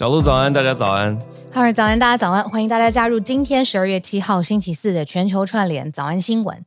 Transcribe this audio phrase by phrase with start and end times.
[0.00, 1.14] 小鹿早安，大家早安。
[1.52, 6.64] 哈喽早安，大家早安，欢迎大家加入今天十二月七号星期四的全球串联早安新闻。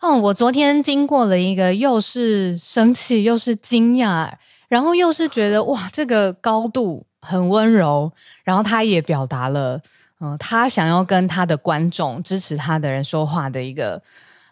[0.00, 4.30] 嗯，我昨天经过了一个又是生气又是惊讶，
[4.68, 8.12] 然后又是觉得哇，这个高度很温柔，
[8.44, 9.80] 然后他也表达了
[10.20, 14.02] 嗯，他想要跟他的观众支持他的人说话的一个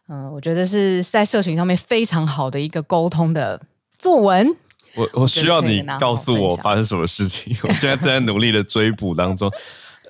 [0.08, 3.60] 嗯，我觉得是在社群上面非常好的一个沟通的
[3.98, 4.56] 作文。
[4.94, 7.56] 我我需要你告诉我发生什么事情。
[7.64, 9.50] 我现在正在努力的追捕当中。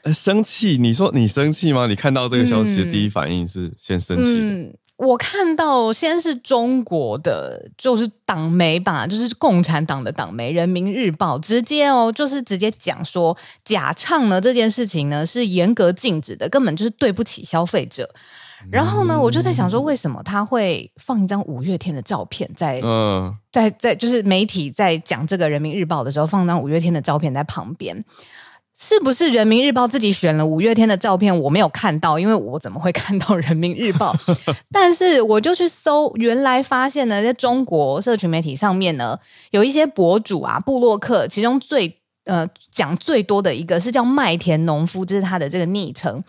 [0.05, 0.77] 呃，生气？
[0.79, 1.87] 你说你生气吗？
[1.87, 4.39] 你看到这个消息的第一反应是先生气？
[4.39, 18.07] 嗯，我看到先是中国的，就是党媒吧，就是共产党的党媒《人民日报》，直接哦，就是直接讲说假唱呢这件事情呢是严格禁止的，根本就是对不起消费者。
[18.71, 28.05] 然后呢，我就在想说，为什么他会放一张五月天的照片在，嗯，在在就是媒体在讲这个《人民日报》的时候，放张五月天的照片在旁边，
[28.77, 31.39] 是不是《人民日报》自己选了五月天的照片？
[31.41, 34.13] 我没有看到，因为我怎么会看到《人民日报
[34.73, 39.19] 》？但是我就去搜，原来发现呢，在中国社群媒体上面呢，
[39.51, 42.01] 有一些博主啊、布洛克，其中最。
[42.25, 46.23] 呃，讲最多的一个是叫麦田农夫，这是他的这个昵称。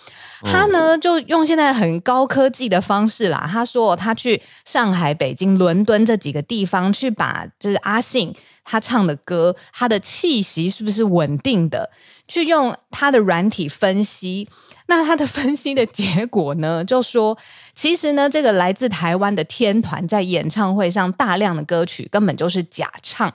[0.44, 8.36] 他呢就用现在很高科技的方式啦，他说他去上海、北京、伦敦这几个地方去把就是阿信
[8.66, 11.90] 他唱的歌，他的气息是不是稳定的，
[12.28, 14.50] 去用他的软体分析。
[14.88, 17.36] 那他的分析的结果呢，就说
[17.74, 23.34] 其实呢，这个来自台湾的天团在演唱会上大量的歌曲根本就是假唱。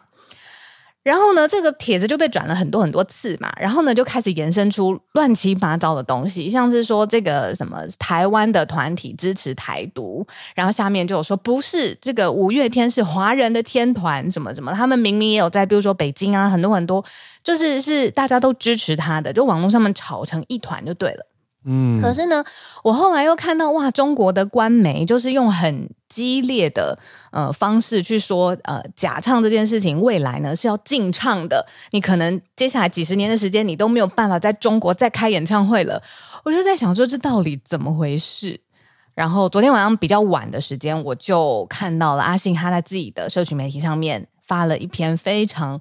[1.02, 17.02] 然后呢，这个帖子就被转了很多很多次嘛，然后呢，就开始延伸出乱七八糟的东西，像是说这个什么台湾的团体支持台独，然后下面就有说不是这个五月天是华人的天团什么什么，他们明明也有在，比如说北京啊，很多很多，
[17.42, 21.26] 就是是大家都支持他的，就网络上面吵成一团就对了。
[21.64, 22.42] 嗯，可是呢，
[22.82, 26.98] 我后来又看到哇，中国的官媒就是用很激烈的
[27.32, 36.02] 呃方式去说呃假唱这件事情，未来呢是要禁唱的，你可能接下来几十年的时间你都没有办法在中国再开演唱会了。
[36.44, 38.58] 我就在想说这到底怎么回事？
[39.14, 45.78] 然后昨天晚上比较晚的时间，我就看到了阿信他在自己的社群媒体上面发了一篇非常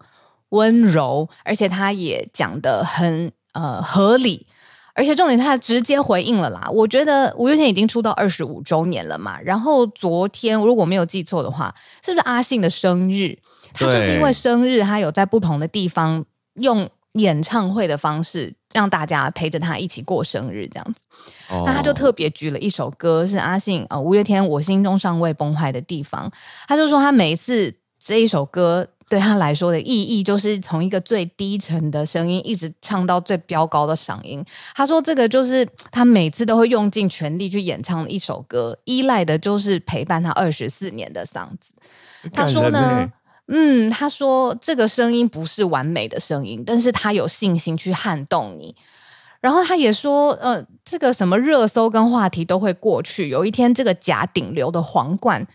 [0.50, 4.46] 温柔，而且他也讲的很呃合理。
[4.96, 6.70] 而且重点，他直接回应了啦。
[6.72, 9.40] 我觉得五月天已经出道二十五周年了嘛。
[9.42, 11.74] 然后昨天如果没有记错的话，
[12.04, 13.38] 是不是阿信的生日？
[13.74, 21.00] 他就是因为生日，他有在不同的地方用演唱会的方式让大家陪着他一起过生日，这样子。
[21.50, 26.30] 哦、那他就特别举了一首歌，是阿信呃五月天《我心中尚未崩坏的地方》。
[26.68, 28.88] 他就说他每一次这一首歌。
[29.10, 34.46] 对他来说的意义，就是从一个最低沉的声音，一直唱到最飙高的嗓音。
[34.76, 41.74] 他说，这个就是他每次都会用尽全力去演唱的一首歌，依赖的就是陪伴他二十四年的嗓子。
[42.32, 43.10] 他说呢，
[43.48, 48.76] 嗯，他说这个声音不是完美的声音，但是他有信心去撼动你。
[49.42, 55.48] 然后他也说，呃，这个什么热搜跟话题都会过去，有一天这个假顶流的皇冠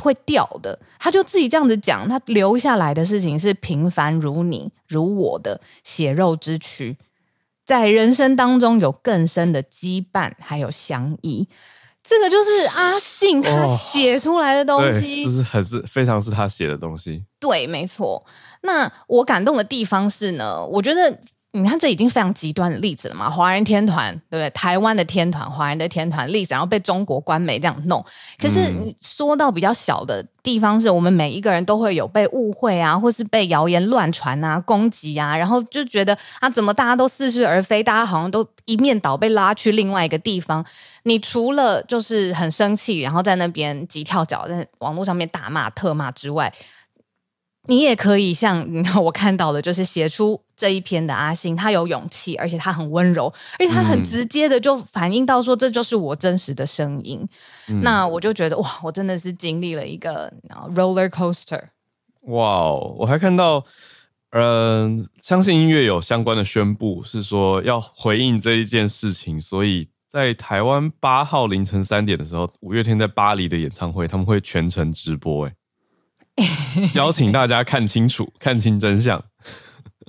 [0.00, 0.16] 会。
[0.24, 6.96] 掉的，他就自己这样子讲，他留下来的事情是平凡如你如我的血肉之躯，
[7.66, 11.48] 在人生当中有更深的羁绊，还有相依。
[12.02, 17.24] 这个就是阿信他写出来的东西，哦、是很是非常是他写的东西。
[17.38, 18.24] 对，没错。
[18.62, 21.20] 那我感动的地方是呢，我觉得
[21.54, 23.28] 你看，这已经非常极端的例子了嘛？
[23.28, 24.48] 华人天团，对不对？
[24.50, 28.02] 台湾的天团，华人的天团例子，然后被中国官媒这样弄。
[28.38, 37.82] 可是你说到比较小的地方，是我们每一个人都会有被误会啊，或是被谣言乱传啊、攻击啊，然后就觉得啊，怎么大家都似是而非？
[37.82, 40.64] 大家好像都一面倒被拉去另外一个地方。
[41.02, 46.50] 你除了就是很生气，然后在那边急跳脚，在网络上面大骂特骂之外。
[47.68, 48.66] 你也可以像
[49.00, 57.24] 我看到的，就是写出这一篇的阿信，他有勇气，而且他很温柔，而且他很直接的就反映到说，这就是我真实的声音。
[57.68, 60.32] 嗯、那我就觉得哇，我真的是经历了一个
[60.74, 61.62] roller coaster。
[62.22, 63.64] 哇哦，我还看到，
[64.30, 75.54] 嗯、呃，相信音乐有相关的宣布，是说要回应这一件事情，所以在台湾八号凌晨三点的时候，五月天在巴黎的演唱会，他们会全程直播，哎。
[76.94, 79.22] 邀请大家看清楚，看清真相。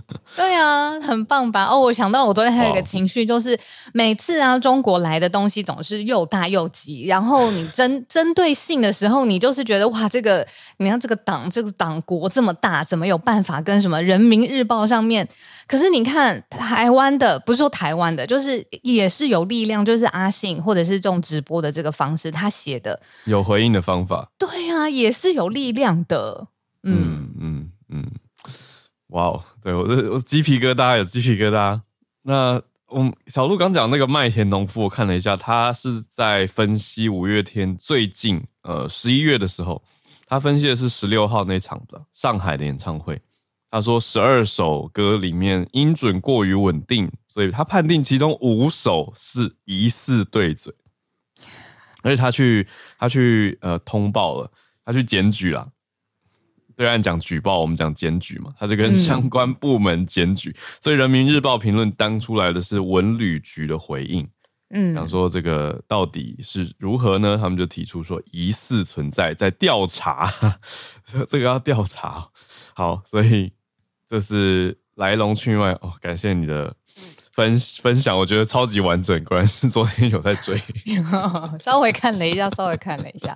[0.35, 1.65] 对啊，很棒吧？
[1.65, 3.57] 哦，我想到我昨天还有一个情绪，就是
[3.93, 10.45] 每次啊，中国来的东西总是又大又急，然后你针 针对性的时候，你就是觉得哇，这个
[10.77, 15.27] 你看这个党这个党国这么大，怎么有办法跟什么人民日报上面？
[15.65, 26.47] 可是你看台湾的，不是说台湾的，就是也是有力量，就是阿信或者是这种直播的这个方式，他写的有回应的方法，对啊，也是有力量的。
[26.83, 28.11] 嗯嗯嗯，
[29.07, 31.79] 哇哦，对我我鸡皮疙瘩有鸡皮疙瘩。
[32.23, 39.81] 那我小鹿刚讲那个麦田农夫，我看了一下，他是在分析五月天最近呃十一月的时候，
[40.27, 43.21] 他分析的是十六号那场的上海的演唱会。
[43.71, 50.71] 他说十二首歌里面音准过于稳定，所以他判定其中五首是疑似对嘴，
[52.03, 52.67] 而且他去
[52.99, 54.51] 他去呃通报了，
[54.85, 55.69] 他去检举了。
[56.75, 64.27] 对岸讲举报，我们讲检举嘛，他就跟相关部门检举，嗯、所以人民日报评论当出来的是文旅局的回应，
[64.69, 67.37] 嗯，想说这个到底是如何呢？
[67.37, 70.31] 他们就提出说疑似存在，在调查，
[71.27, 72.29] 这个要调查，
[72.73, 73.51] 好，所以。
[74.05, 76.71] 这是来龙去脉哦，感谢你的
[77.31, 80.61] 分分享，我觉得超级完整，果然是昨天有在追，
[81.59, 83.35] 稍微看了一下，稍微看了一下，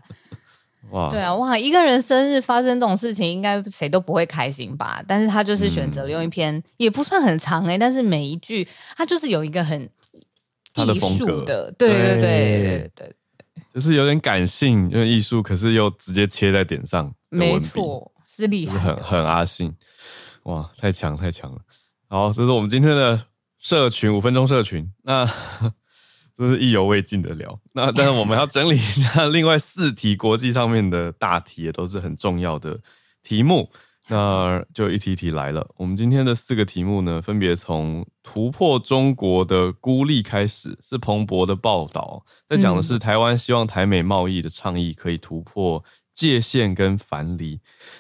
[0.92, 5.04] 哇，对啊，哇，一个人生日发生这种事情，应该谁都不会开心吧？
[5.08, 9.82] 但是他就是选择了用一篇，嗯、也不算很长哎、欸，但是每一句他就是有一个很
[10.76, 12.92] 艺术的，对对对对。
[12.96, 13.16] 对，
[13.74, 19.76] 就是有点感性，有点艺术，可是又直接切在点上，没错，是厉害，很很阿信。
[20.44, 21.60] 哇，太强太强了！
[22.08, 23.22] 好，这是我们今天的
[23.60, 25.30] 社群五分钟社群，那
[26.38, 27.60] 这是意犹未尽的聊。
[27.74, 32.80] 那但是我们要整理一下另外四题国际上面的大题，也都是很重要的
[33.24, 33.72] 题目。
[34.10, 35.68] 那就一题一题来了。
[35.76, 45.84] 我们今天的四个题目呢，分别从突破中国的孤立开始，是彭博的报道，在讲的是台湾希望台美贸易的倡议可以突破。
[46.18, 47.60] 界限跟樊篱，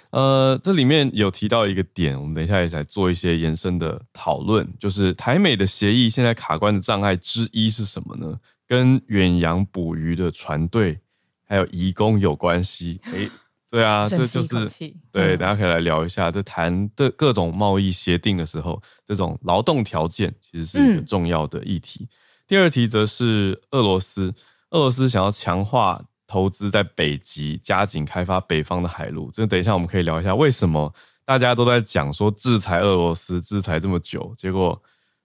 [0.10, 8.36] 呃，这里面有提到一个点，我们等一下也来做一些延伸的讨论，就是台美的协议现在卡关的障碍之一是什么呢？
[8.66, 11.00] 跟远洋捕鱼的船队
[11.46, 13.00] 还有移工有关系。
[13.14, 13.30] 诶，
[13.69, 14.68] 对啊，这就是
[15.12, 22.06] 对，大家可以来聊一下，在谈的各种贸易协定的时候，这种劳动条件其实是一个重要的议题。
[22.06, 22.10] 嗯、
[22.48, 24.34] 第二题则是俄罗斯，
[24.72, 26.04] 俄罗斯想要强化。
[26.27, 29.31] 投资在北极，加紧开发北方的海路。
[29.33, 30.94] 这等一下我们可以聊一下，为什么
[31.25, 34.79] 大家都在讲说制裁俄罗斯，制裁这么久，结果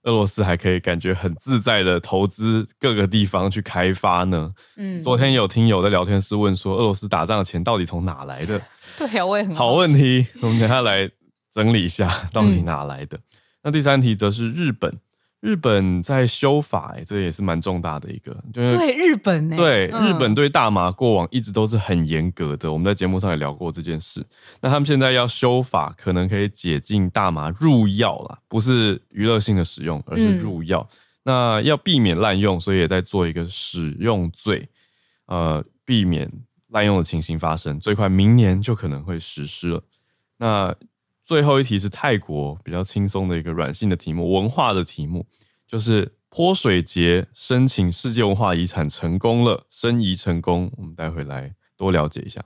[0.04, 4.54] 俄罗斯还可以感觉很自在的投资各个地方去开发呢？
[4.76, 8.61] 嗯，昨天有听友在聊天室问说，俄罗斯打仗的钱到底从哪来的？
[8.97, 10.26] 对啊，我也很好，好问题。
[10.40, 11.11] 我们等一下来
[11.52, 13.16] 整理一下，到底哪来的？
[13.16, 13.23] 嗯、
[13.64, 14.97] 那第三题则是日本。
[15.42, 18.32] 日本在修法，欸，这也是蛮重大的一个。
[18.52, 22.72] 就是、对日本，欸，对、嗯、日本对大麻过往一直都是很严格的。
[22.72, 24.25] 我们在节目上也聊过这件事。
[24.61, 30.88] 那他们现在要修法，可能可以解禁大麻入药啦，不是娱乐性的使用，而是入药。
[30.88, 34.68] 嗯、那要避免滥用，所以也在做一个使用罪，
[35.26, 36.30] 呃，避免
[36.68, 37.80] 滥用的情形发生。
[37.80, 39.82] 最快明年就可能会实施了。
[40.37, 40.72] 那。
[41.25, 45.25] 最后一题是泰国比较轻松的一个软性的题目，文化的题目，
[45.67, 52.43] 就是泼水节申请世界文化遗产成功了，申遗成功，我们待会来多了解一下。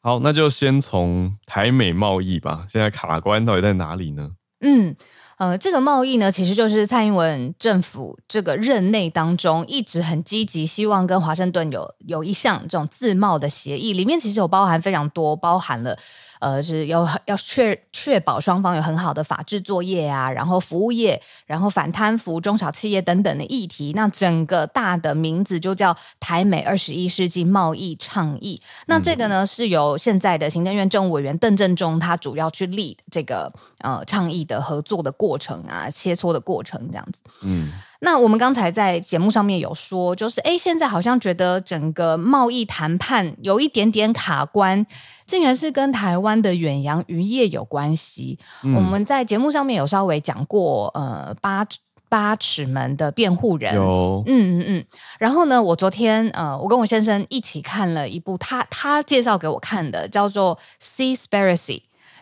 [0.00, 4.32] 好，那就先从台美贸易吧，现在卡关到底在哪里呢？
[4.60, 4.96] 嗯。
[5.38, 15.98] 呃，这个贸易呢，其实就是蔡英文政府这个任内当中一直很积极，希望跟华盛顿有有一项这种自贸的协议，里面其实有包含非常多，包含了。
[16.40, 23.92] 呃，是要要确确保双方有很好的法制作业啊，然后服务业，然后反贪腐、中小企业等等的议题。
[23.94, 28.60] 那整个大的名字就叫台美二十一世纪贸易倡议。
[28.86, 37.22] 那这个呢，是由现在的行政院政务委员邓正中他主要去 lead 这个呃倡议的合作的过程啊，切磋的过程这样子。
[37.42, 37.72] 嗯。
[38.00, 44.86] 那我们刚才在节目上面有说，就是哎，现在好像觉得整个贸易谈判有一点点卡关，
[45.26, 48.38] 竟然是跟台湾的远洋渔业有关系。
[48.62, 51.66] 嗯、我们在节目上面有稍微讲过，呃，八
[52.08, 54.84] 八尺门的辩护人，有，嗯嗯嗯。
[55.18, 60.58] 然后呢，我昨天呃，我跟我先生一起看了一部他他介绍给我看的，叫做
[61.16, 61.56] 《Seaspiracy》。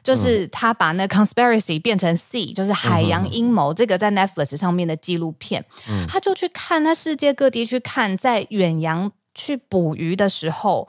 [0.04, 3.72] 就是他把那 conspiracy 变成 sea，就是海洋阴谋。
[3.72, 10.86] 这个在 Netflix 上面的纪录片，嗯、他就去看他世界各地去看，在远洋去捕鱼的时候，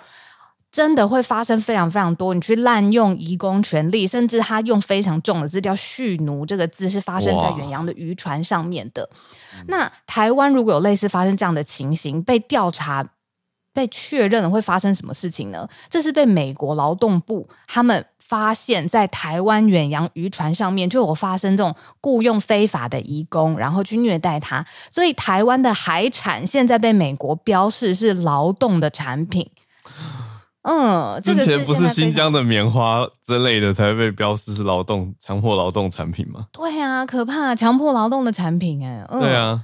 [0.70, 2.34] 真的会发生非常非常多。
[2.34, 9.10] 你去滥用移工权利，甚至他用非常重的字叫蓄奴，这个字是发生在远洋的渔船上面的。
[9.68, 13.08] 那台湾如果有类似发生这样的情形，被调查、
[13.72, 15.66] 被确认了，会发生什么事情呢？
[15.90, 18.06] 这是被美国劳动部他们。
[18.28, 29.50] 发现，在台湾远洋渔船上面就有发生这种雇佣非法的移工，然后去虐待他，所以台湾的海产现在被美国标示是劳动的产品。
[30.64, 36.48] 嗯，这个、之前不是新疆的棉花之类的才被标示是劳动、强迫劳动产品吗？
[36.52, 39.06] 对啊，可怕，强迫劳动的产品哎。
[39.10, 39.62] 嗯、对啊，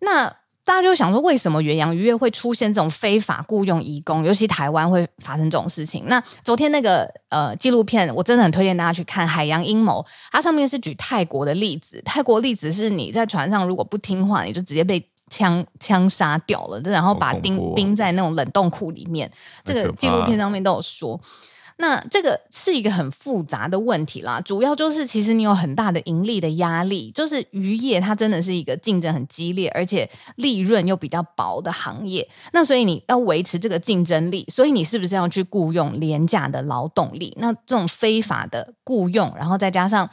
[0.00, 0.36] 那。
[0.64, 6.04] 大家就想说，为什么远洋渔业会出现这种非法雇佣移工，尤其台湾会发生这种事情？
[6.06, 10.00] 那昨天那个呃纪录片，我真的很推荐大家去看《海洋阴谋》，
[10.32, 12.00] 它上面是举泰国的例子。
[12.04, 19.30] 泰国例子是你在船上如果不听话，你就直接被枪枪杀掉了，然后把钉冰在那种冷冻库里面。
[19.62, 21.20] 这个纪录片上面都有说。
[21.76, 32.28] 那这个是一个很复杂的问题啦，主要就是其实你有很大的盈利的压力，就是渔业它真的是一个竞争很激烈，而且利润又比较薄的行业。
[32.52, 37.36] 那所以你要维持这个竞争力，所以你是不是要去雇佣廉价的劳动力？
[37.40, 40.08] 那这种非法的雇佣，然后再加上。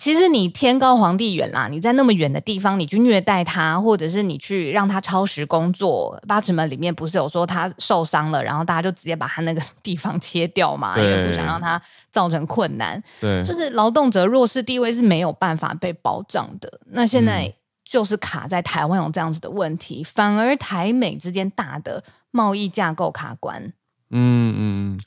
[0.00, 6.18] 其实你天高皇帝远啦，你在那么远的地方，你去虐待他，或者是你去让他超时工作。
[6.26, 11.78] 八尺门里面不是有说他受伤了，然后大家就直接把他那个地方切掉嘛，对因为不想让他
[12.10, 13.00] 造成困难。
[13.20, 16.80] 对，就是劳动者弱势地位是没有办法被保障的。
[16.92, 17.52] 那现在
[17.84, 23.70] 就是卡在台湾有这样子的问题，嗯、反而台美之间大的贸易架构卡关。
[24.08, 25.00] 嗯嗯。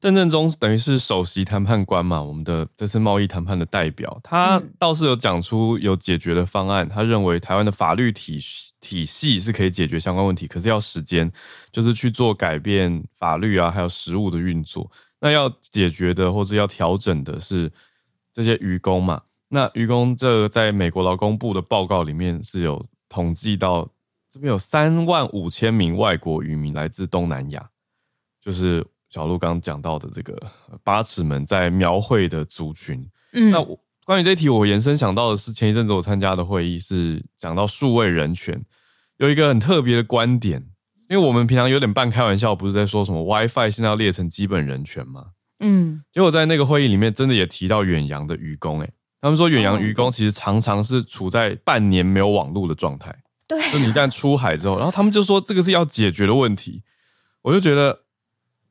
[0.00, 6.88] 邓正中等于是首席谈判官嘛，我们的这次贸易谈判的代表，他倒是有讲出有解决的方案。
[6.88, 8.40] 他认为台湾的法律体
[8.80, 11.30] 体系是可以解决相关问题，可是要时间，
[11.70, 14.90] 就是去做改变法律啊，还有实务的运作。
[15.20, 17.70] 那要解决的或者要调整的是
[18.32, 19.20] 这些渔工嘛？
[19.48, 23.86] 那渔工这在美国劳工部的报告里面是有统计到，
[24.30, 27.68] 这边有三万五千名外国渔民来自东南亚，
[28.40, 28.86] 就是。
[29.10, 30.40] 小鹿刚刚讲到的这个
[30.84, 38.64] 八尺门在描绘的族群，嗯，那我关于这一题，我延伸想到的是，前一阵子我参加的会议是讲到数位人权，
[39.18, 40.64] 有一个很特别的观点，
[41.08, 45.26] 因为我们平常有点半开玩笑，不是在说什么 WiFi 现在要列成基本人权吗？
[45.58, 53.12] 嗯，结果在那个会议里面，真的也提到远洋的渔工，诶，他们说远洋渔工其实常常是处在半年没有网络的状态，
[53.48, 56.84] 对，就你一旦出海之后，然后他们就说这个是要解决的问题，
[57.42, 58.02] 我就觉得。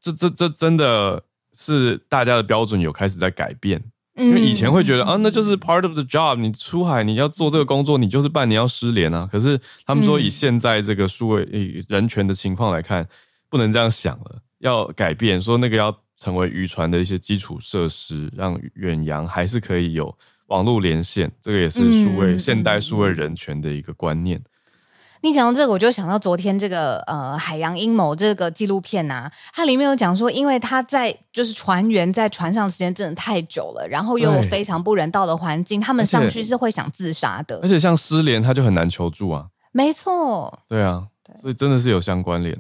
[0.02, 3.84] 这这这真的是大家的标准有开始在改变，
[4.16, 9.28] 因为以前会觉得啊，那就是 part of the job，你出海你要做这个工作，你就是半年要失联啊。
[9.32, 11.44] 可是他们说以现在这个数位
[11.88, 13.08] 人权的情况来看，
[13.50, 20.14] 不能这样想了，要改变，说那个要成为渔船的一些基础设施，让远洋还是可以有
[20.48, 24.42] 网络连线，这个也是数位现代数位人权的一个观念。
[25.22, 37.60] 你讲到这个，我就想到昨天这个呃《海洋阴谋》这个纪录片呐、啊，它里面有讲说，因为他在就是船员在船上时间真的太久了，然后又有非常不人道的环境，他们上去是会想自杀的。
[37.62, 39.48] 而且像失联，他就很难求助啊。
[39.72, 40.60] 没错。
[40.68, 41.04] 对啊，
[41.42, 42.58] 所以真的是有相关联。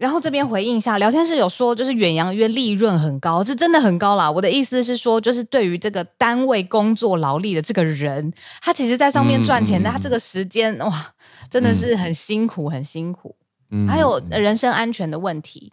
[0.00, 4.30] 然后这边回应一下，聊天室有说，就是远洋约利润很高，是真的很高啦。
[4.30, 11.12] 我的意思是说，就是对于这个单位工作劳力的这个人，他其实在上面赚钱的，嗯、他这个时间哇，
[11.50, 13.36] 真的是很辛苦，嗯、很辛苦。
[13.70, 15.70] 嗯，还有人身安全的问题。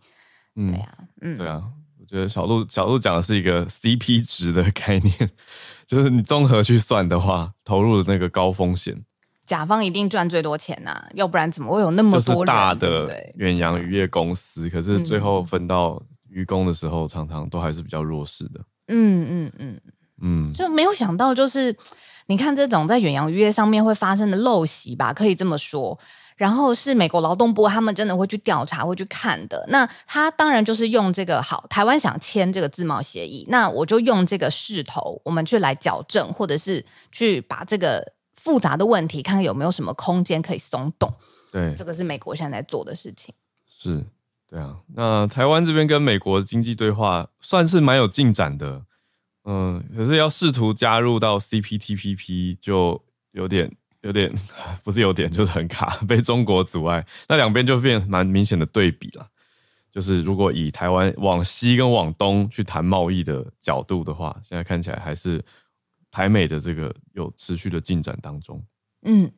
[0.58, 1.64] 嗯，对呀、啊，嗯，对啊，
[1.98, 5.16] 我觉得小鹿小鹿讲的是一个 CP 值的概念。
[5.88, 9.06] 就是你综合去算的话，投入的那个高风险，
[9.48, 14.70] 甲方一定赚最多钱呐、啊，要不然怎么会有那么多就是大的对远洋渔业公司？
[14.70, 16.00] 可是最后分到
[16.30, 18.60] 渔工的时候，常常都还是比较弱势的。
[18.90, 19.82] 嗯嗯嗯
[20.22, 21.76] 嗯，就没有想到，就是
[22.28, 25.98] 你看这种在远洋渔业上面会发生的陋习吧，可以这么说。
[26.36, 29.66] 然后是美国劳动部，他们真的会去调查，会去看的。
[29.70, 38.14] 那他当然就是用这个好，台湾想签这个自贸协议，那我就用这个势头，我们去来矫正，或者是去把这个
[38.48, 41.14] 复杂的问题，看看有没有什么空间可以松动。
[41.52, 43.36] 对，这个是美国现在在做的事情。
[43.68, 44.06] 是，
[44.48, 44.78] 对啊。
[44.96, 48.86] 那台湾这边跟美国的经济对话算是蛮有进展的，
[49.44, 53.76] 嗯，可是要试图加入到 CPTPP 就有点。
[54.02, 54.32] 有点
[54.86, 57.06] 不是有点，就是很卡， 被中国阻碍。
[57.28, 59.28] 那两边就变蛮明显的对比了。
[59.92, 65.44] 就是如果以台湾往西跟往东去谈贸易的角度的话，现在看起来还是
[66.18, 68.60] 台美的这个有持续的进展当中。
[69.04, 69.32] 嗯。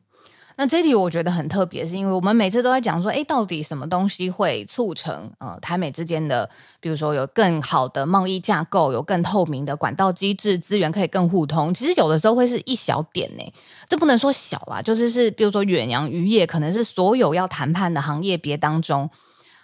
[0.56, 6.48] 那这题我觉得很特别，是因为我们每次都在讲说，哎，到底什么东西会促成呃台美之间的，
[6.80, 11.72] 比如说有更好的贸易架构，有更透明的管道机制，资源可以更互通。
[11.72, 13.52] 其实有的时候会是一小点呢，
[13.88, 19.08] 这不能说小啊，就是是，比如说远洋渔业，可能是所有要谈判的行业别当中，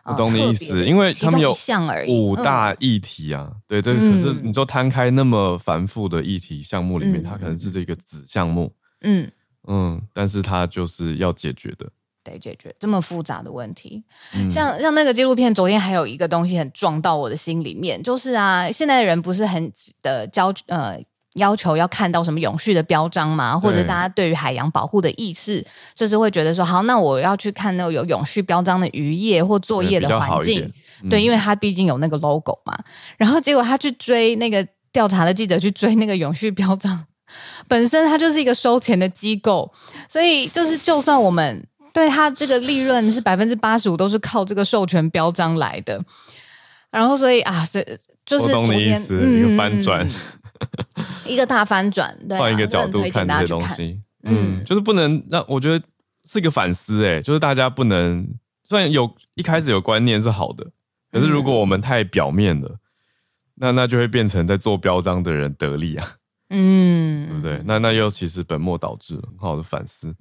[0.07, 1.55] 我懂你意思，因为他们有
[2.09, 8.73] 五大议题啊，嗯、对，这可是你说摊开那么繁复的议题项目里面，嗯、它可能是这个子项目，
[9.03, 9.31] 嗯。
[9.69, 11.91] 嗯，但是它就是要解决的，
[12.23, 14.01] 得解决这么复杂的问题。
[14.33, 19.73] 嗯、像像那个纪录片，昨天还有一个东西很撞到我的心里面，就是啊，现在的人不是很
[20.03, 21.03] 的焦呃
[21.37, 23.59] 要求要看到什么永续的标章嘛？
[23.59, 25.65] 或者大家对于海洋保护的意识，
[25.95, 30.61] 就是会觉得说，好，那我要去看那个有永续标章的渔业或作业的环境，
[31.03, 32.77] 对，对，因为他毕竟有那个 logo 嘛。
[33.17, 37.07] 然后结果他去追那个调查的记者去追那个永续标章。
[37.67, 39.71] 本身它就是一个收钱的机构，
[40.09, 46.01] 所以就是就算我们对它这个利润是百分之八十五都是靠这个授权标章来的，
[46.89, 47.85] 然后所以啊，这
[48.25, 50.07] 就是我懂你意思，嗯、一个翻转，
[51.27, 55.85] 一个大翻转，对、啊，换一个角度看这些东西，嗯，就是不能让我觉得
[56.25, 58.27] 是一个反思，哎，就是大家不能
[58.65, 60.67] 虽然有一开始有观念是好的，
[61.13, 62.79] 可是如果我们太表面了，嗯、
[63.57, 66.09] 那那就会变成在做标章的人得利啊。
[66.49, 67.61] 嗯，对不对？
[67.65, 70.15] 那那又其实本末倒置了，很好的反思。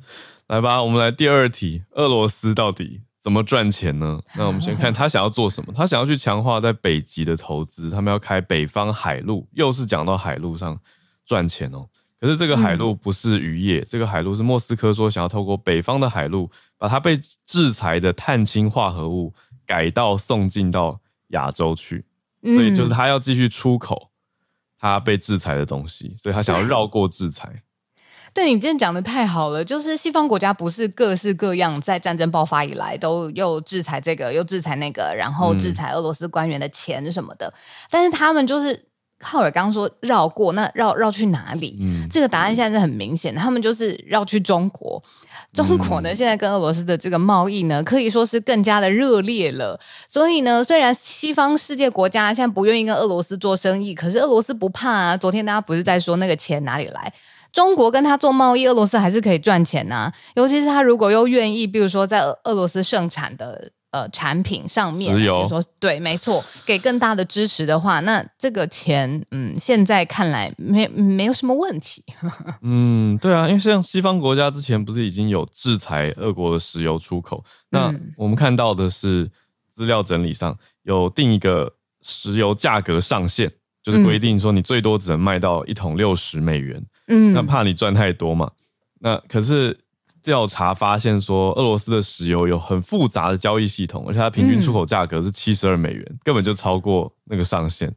[0.48, 4.22] 来吧，我们来第二题：俄罗斯到底怎么赚钱呢？
[4.38, 5.74] 那我们先看他想要做什么。
[5.76, 10.80] 他想要去强化在北极的投资，他们要开北方海路，又是讲到海路上
[11.26, 11.90] 赚钱哦。
[12.22, 19.34] 可是这个海路不是渔业，嗯、这个海路是莫斯科说想要透过北方的海路，把它被制裁的碳氢化合物
[19.66, 22.06] 改道送进到亚洲去，
[22.44, 24.12] 所以就是他要继续出口。
[24.78, 27.64] 他被制裁的东西，所以他想要绕过制裁。
[28.36, 37.48] 对，你今天讲的太好了，就是西方国家不是各式各样，在战争爆发以来都又制裁这个，又制裁那个，然后制裁俄罗斯官员的钱什么的。
[37.48, 37.54] 嗯、
[37.89, 38.88] 但是他们就是
[39.21, 41.78] 浩尔刚刚说绕过，那绕绕去哪里？
[41.80, 45.02] 嗯，这个答案现在是很明显，他们就是绕去中国。
[45.54, 49.80] 中国呢，现在跟俄罗斯的这个贸易呢，可以说是更加的热烈了。
[50.10, 55.15] 所以呢，虽然西方世界国家现在不愿意跟俄罗斯做生意，可是俄罗斯不怕啊。
[55.15, 57.13] 昨天大家不是在说那个钱哪里来？
[57.56, 60.13] 中国跟他做贸易，俄罗斯还是可以赚钱呐、啊。
[60.36, 63.72] 尤其是他如果又愿意，比如说在俄罗斯盛产的。
[63.91, 72.04] 呃，产品上面，比如说对，没错，给更大的支持的话，那这个钱，嗯，现在看来没没有什么问题。
[72.62, 77.41] 嗯，对啊，因为像西方国家之前不是已经有制裁俄国的石油出口？
[77.70, 79.32] 那我们看到的是
[79.72, 83.50] 资料整理上有定一个石油价格上限，
[83.82, 86.86] 就是规定说你最多只能卖到一桶六十美元。
[87.08, 88.52] 嗯，那怕你赚太多嘛？
[89.00, 89.80] 那可是。
[90.26, 97.94] 调查发现说，俄罗斯的石油有很复杂的交易系统，而且它平均出口价格是七十二美元，嗯、根本就超过那个上限，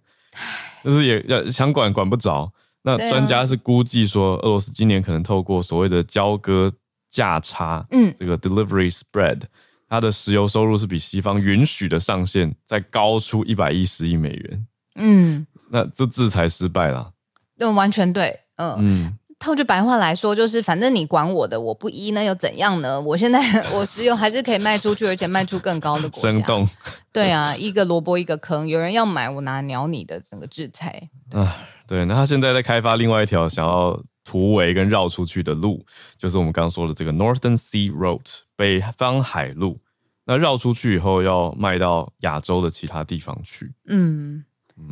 [0.84, 2.52] 就是也要想管管不着。
[2.82, 6.70] 那专家是估计说，俄罗斯今年可能透过所谓的交割
[7.10, 9.40] 价差，嗯，这个 delivery spread，
[9.88, 14.66] 它的石油收入是比西方允许的上限再高出一百一十亿美元。
[14.96, 17.10] 嗯，那这制裁失败了。
[17.56, 18.76] 嗯，完全对，嗯。
[18.78, 23.00] 嗯套句白话来说，就是反正你管我的，我不依，那又怎样呢？
[23.00, 23.38] 我现在
[23.72, 26.22] 我石油还是可以卖出去，而且卖出更高的国家。
[26.22, 26.68] 生动，
[27.12, 31.08] 对啊，一个萝卜一个坑，有人要买，我拿鸟你的整个制裁？
[31.30, 32.04] 啊，对。
[32.06, 35.86] 那他现在在开发另外一条想要突围跟绕出去的路，
[36.18, 38.24] 就是我们刚刚说的这个 Northern Sea Road
[38.56, 39.78] 北方海路。
[40.24, 43.72] 那绕出去以后，要卖到亚洲的其他地方去。
[43.86, 44.44] 嗯，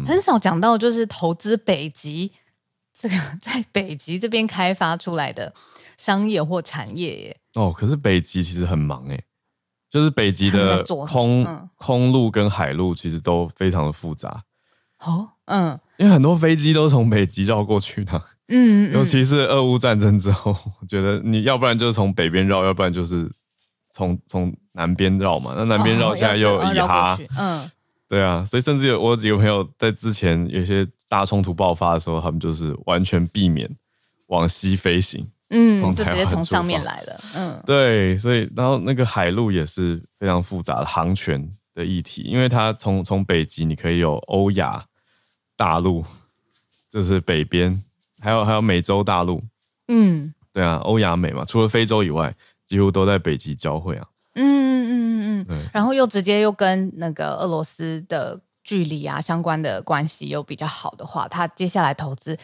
[0.06, 2.30] 很少讲到就是投资北极。
[2.98, 5.52] 这个 在北极这边开发出来的
[5.98, 7.36] 商业或产业耶。
[7.54, 9.20] 哦，可是北极其实很忙哎，
[9.90, 14.44] 就是北极的空、嗯、空路跟海路其实都非常的复杂。
[15.00, 18.22] 哦，嗯，因为很多飞机都从北极绕过去的。
[18.48, 23.30] 嗯， 尤其是俄乌战争之后，我觉得你要不然就是从北边绕，要不然就是
[23.90, 25.52] 从从南边绕嘛。
[25.56, 27.70] 那南边绕现在又以哈，嗯，
[28.08, 33.68] 对啊，所以甚至有我有几个朋友在之前有些大冲突爆发的时候，他们就是完全避免
[34.26, 44.84] 往西飞行，嗯，就直接从上面来了，嗯，对，所以然后那个海路也是非常复杂的航权的议题，因为它从从北极你可以有欧亚
[45.56, 46.04] 大陆，
[46.90, 47.82] 就是北边。
[48.18, 49.40] 还有还有美洲大陆，
[49.88, 54.06] 嗯，对啊，欧亚美嘛，除了非洲以外，几乎都在北极交汇啊。
[54.34, 62.36] 嗯嗯嗯嗯嗯，然后又直接又跟那个俄罗斯的距离啊相关的关系又比较好的话，他接下来投资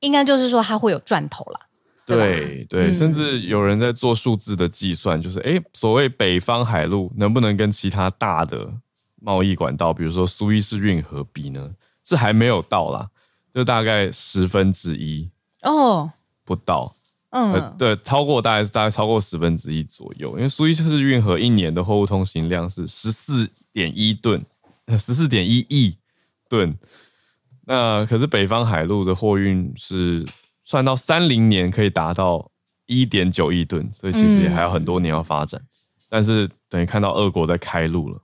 [0.00, 1.60] 应该就是说他会有赚头了。
[2.04, 8.68] 对对，甚至有人在做数字的计算，就是哎，所谓北方海路能不能跟其他大的
[9.20, 11.70] 贸易管道，比如说苏伊士运河比呢？
[12.02, 13.08] 是还没有到啦。
[13.54, 15.28] 就大概十分之一
[15.62, 16.10] 哦，
[16.44, 16.94] 不到，
[17.30, 24.40] 嗯、呃，对，超过大概是大概超过十分之一左右，因为苏伊士运河一年的货物通行量是十四点一吨，
[24.96, 25.98] 十四点一亿
[26.48, 26.78] 吨，
[27.66, 30.24] 那可是北方海路的货运是
[30.64, 32.50] 算到三零年可以达到
[32.86, 35.66] 一点九亿吨，所以其实也还有很多年要发展，嗯、
[36.08, 38.22] 但是等于看到俄国在开路了。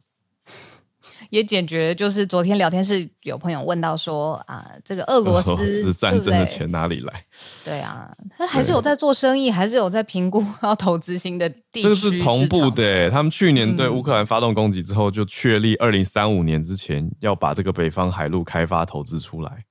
[1.35, 7.25] 也解决，就是昨天聊天室有朋友问到说啊，这个俄罗斯，战争的钱哪里来？
[7.65, 11.83] 对啊，他还是有在做生意，还是有在评估要投资新的地区。
[11.83, 19.65] 这个是同步的，他们去年对乌克兰发动攻击之后，就确立二零三五年之前要把这个北方海路开发投资出来，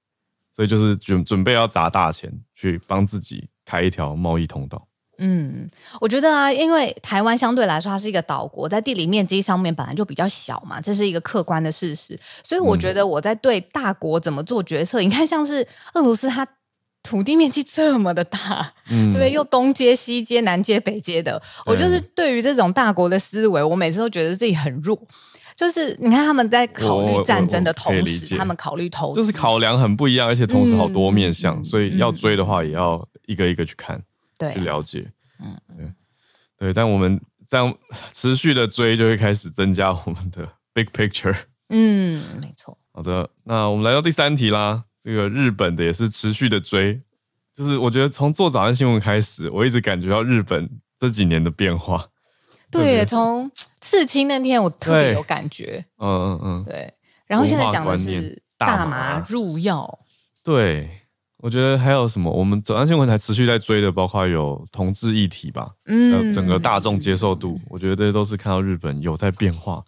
[0.53, 4.85] 所以就是准准备要砸大钱去帮自己开一条贸易通道。
[5.25, 5.69] 嗯，
[6.01, 12.19] 我觉得啊，因为台湾相对来说它是一个岛国，在地理面积上面本来就比较小嘛，这是一个客观的事实。
[12.43, 16.45] 所以我觉得我在对大国怎么做决策，嗯、你看像是俄罗斯，它
[17.03, 19.31] 土地面积这么的大，嗯、对不对？
[19.31, 24.99] 又东接西接，南接北接的，我就是对于这种大国的思维，我每次都觉得自己很弱。
[25.55, 34.01] 就是你看他们在考虑战争的同时，他们考虑投资，就是考量很不一样，而且同时好多面向，嗯、所以要追的话，也要一个一个去看。
[34.37, 35.93] 对，去了解，嗯，对，
[36.57, 37.73] 对，但我们这样
[38.11, 41.35] 持续的追，就会开始增加我们的 big picture。
[41.69, 42.77] 嗯，没错。
[42.91, 44.83] 好的，那我们来到第三题啦。
[45.03, 47.01] 这个日本的也是持续的追，
[47.53, 52.07] 就是我觉得从做早安新闻开始，我一直感觉到日本这几年的变化。
[52.71, 55.85] 对，从刺青那天我特别有感觉。
[55.97, 56.93] 嗯嗯嗯，对。
[57.25, 59.99] 然后现在讲的是大麻入药。
[60.43, 61.01] 对。
[61.43, 62.31] 我觉得还有什么？
[62.31, 69.83] 我们早安新闻台持续在追的，包括有同志议题吧，嗯，整个大众接受度，我觉得这些都是看到日本有在变化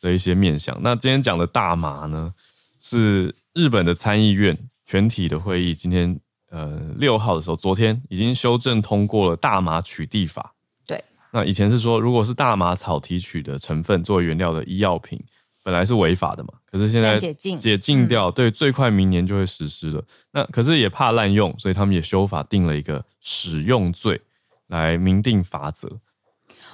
[0.00, 0.76] 的一些面向。
[0.82, 2.34] 那今天讲的大麻呢，
[2.82, 6.18] 是日本的参议院全体的会议，今天
[6.50, 10.54] 呃六号的时候，昨天已经修正通过了大麻取缔法。
[10.88, 15.22] 对，那以前是说，如果是大麻草提取的成分作为原料的医药品。
[15.66, 20.00] 本来是违法的嘛，可是现在解禁解禁掉，对，最快明年就会实施了。
[20.30, 24.20] 那可是也怕滥用，所以他们也修法定了一个使用罪，
[24.68, 25.90] 来明定法则。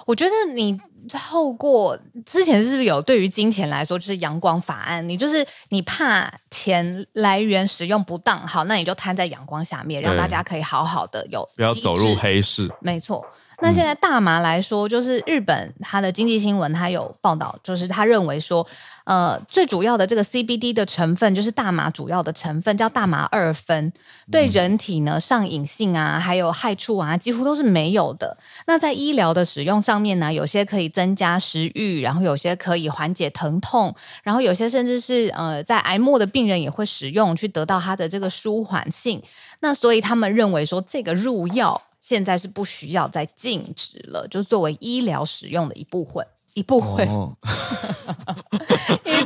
[0.07, 5.07] 我觉得你透过之前是不是有对于金钱来说，就是阳光法案？
[5.09, 12.71] 你就是你怕钱来源使用不当，好，那你就摊在阳光下面，让大家可以好好的有不要走入黑市。
[12.81, 13.25] 没错。
[13.61, 18.67] 那现在大麻来说，就是日本它的经济新闻，它有报道，就是他认为说，
[19.05, 23.93] 呃，最主要的这个 CBD 的成分，就是大麻主要的成分叫大麻二酚，
[24.33, 28.37] 对人体呢上瘾性啊，还有害处啊，几乎都是没有的。
[28.67, 39.21] 那在医疗的使用上面呢，有些可以增加食欲，然后有些可以缓解疼痛，然后有些甚至是呃，在癌末的病人也会使用，去得到它的这个舒缓性。
[39.61, 41.83] 那所以他们认为说，这个入药。
[42.03, 47.09] 现在是不需要再禁止了，就作为医疗使用的一部分，一部分。
[47.09, 47.37] 哦、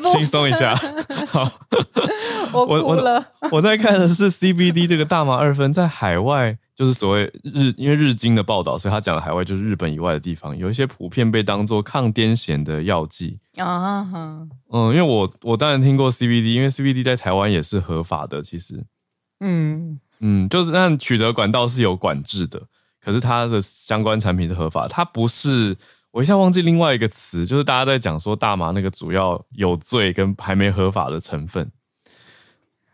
[0.12, 0.75] 轻松一下，
[1.29, 1.51] 好，
[2.53, 3.15] 我哭了。
[3.41, 14.07] 我我，我在看的是 CBD 这个大麻二酚，在海外就是所谓日，因为日经的报道，所以他讲的海外就是日本以外的地方，有一些普遍被当做抗癫痫的药剂啊。
[14.71, 18.85] 嗯，因为我我当然听过 CBD，因为 CBD 在台湾也是合法的，其实，
[19.41, 19.99] 嗯。
[20.21, 22.59] 嗯，就是但取得管道是有管制的，
[23.05, 24.89] 可是它的相关产品是合法。
[24.89, 25.77] 它不是，
[26.17, 31.71] 我一下忘记另外一个词，就是大家在讲说大麻那个主要有罪跟还没合法的成分。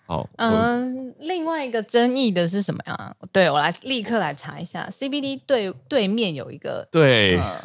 [0.06, 3.14] 好，嗯，另外一个争议的是什么呀？
[3.30, 7.38] 对，我来立刻来查一下，CBD 对对面有一个对。
[7.38, 7.62] 呃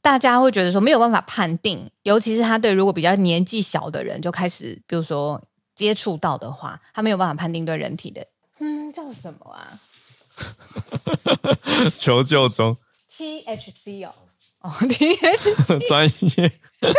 [0.00, 5.42] 大家会觉得说没有办法判定，尤其是他对如果比较年纪小的人就开始，比如说
[5.74, 8.24] 接触到的话，他没有办法判定对人体的，
[8.60, 9.80] 嗯，叫什么啊？
[11.98, 12.76] 求救中。
[13.10, 14.12] THC 哦，
[14.68, 16.52] 哦，THC 专业。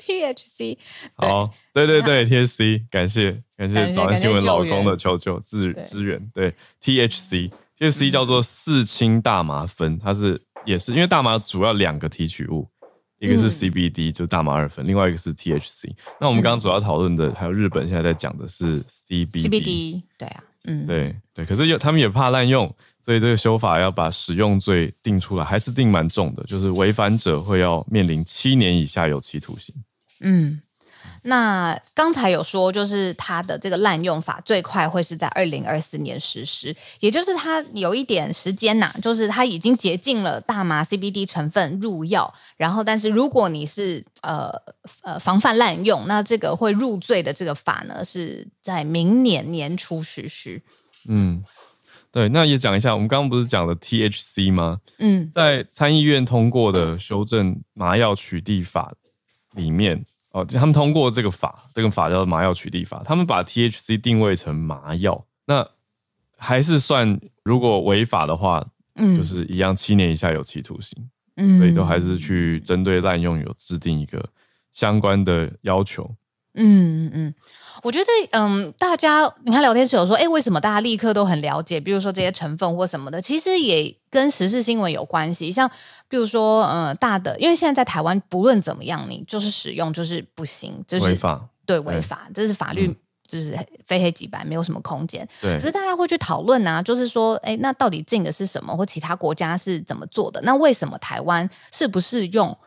[0.00, 0.78] THC。
[1.16, 6.30] 好，对对对，THC，感谢感谢早安新闻老公的求救支支援。
[6.34, 10.40] 对，THC，THC 叫做四氢大麻酚，它是。
[10.66, 12.68] 也是因为大麻主要两个提取物，
[13.18, 15.90] 一个是 CBD，、嗯、就大麻二酚，另外一个是 THC。
[16.20, 19.48] 那我们刚刚主要讨论的还有日本现在在讲的是 CBD。
[19.48, 22.70] CBD 对啊，嗯，对对，可是有他们也怕滥用，
[23.04, 29.74] 所以这个修法要把使用罪定出来，还是定蛮重的，就是违反者会要面临七年以下有期徒刑。
[30.20, 30.60] 嗯。
[31.22, 44.50] 那刚才有说，就是它的这个滥用法最快会是在二零二四年实施，也就是它有一点时间呐、啊，就是它已经竭尽了大麻 CBD 成分入药，然后但是如果你是呃
[45.02, 50.62] 呃防范滥用，那这个会入罪的这个法呢是在明年年初实施。
[51.08, 51.42] 嗯，
[52.12, 54.80] 对，那也讲一下，我们刚刚不是讲了 THC 吗？
[54.98, 58.92] 嗯，在参议院通过的修正麻药取缔法
[59.54, 60.04] 里面。
[60.32, 63.02] 哦，他们通过这个法，这个法叫做麻药取缔法。
[63.04, 65.68] 他们把 THC 定位成麻药，那
[66.36, 71.10] 还是算，如果违法的话，嗯，就是一样七年以下有期徒刑。
[71.36, 74.24] 嗯，所以都还是去针对滥用有制定一个
[74.72, 76.08] 相关的要求。
[76.54, 77.34] 嗯嗯嗯，
[77.82, 81.78] 我觉得嗯，大家你看聊天室有说，哎，为什么大家立刻都很了解？
[81.78, 85.52] 比如说这些成分或什么的，其实也跟时事新闻有关系。
[85.52, 85.70] 像
[86.08, 92.96] 比如说，嗯，大的，因为现在在台湾，不论怎么样，你就是使用就是不行，就是违法，对，违法，这是法律，嗯、
[93.28, 95.26] 就是非黑即白，没有什么空间。
[95.40, 100.40] 对，可是大家会去讨论啊，就是说，哎，那到底禁的是什么，或其他国家是怎么做的？
[100.42, 102.58] 那为什么台湾是不适用？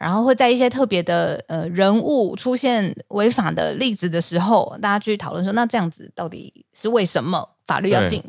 [0.00, 8.22] 然后会在一些特别的呃人物出现违法的例子的时候，大家去讨论说，那这样子到底是为什么法律要禁？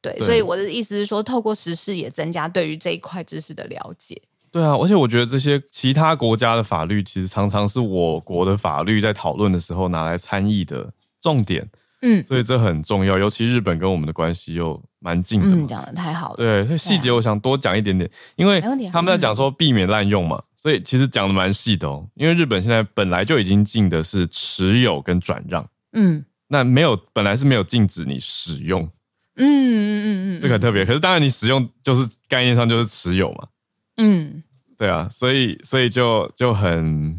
[0.00, 4.20] 对，对，所以我的意思是说，透过时事也增加对于这一块知识的了解。
[4.50, 11.68] 对啊，而且我觉得这些其他国家的法律，其实常常是我国的法律在讨论的时候拿来参议的重点。
[12.02, 15.48] 嗯，所以这很重要，尤其日本跟我们的关系又蛮近的。
[15.48, 16.36] 嗯，讲得太好了。
[16.36, 18.60] 对，所以细节我想多讲一点点，因为
[18.92, 20.42] 他们在讲说避免滥用嘛。
[20.60, 28.82] 所以其实讲的蛮细的哦，因为日本现在本来就已经禁的是持有跟转让，嗯，那没有本来是没有禁止你使用，
[29.36, 30.84] 嗯嗯嗯嗯，这个很特别。
[30.84, 33.46] 可是当然你使用就是概念上就是持有嘛，
[33.98, 34.42] 嗯，
[34.76, 37.16] 对啊，所以所以就就很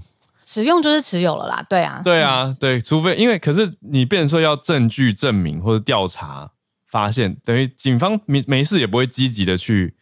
[0.50, 6.50] 使用就是持有了啦，对啊，对啊，对，除非因为可是你变成说要证据证明或者调查
[6.90, 9.96] 发现，等于警方没没事也不会积极的去。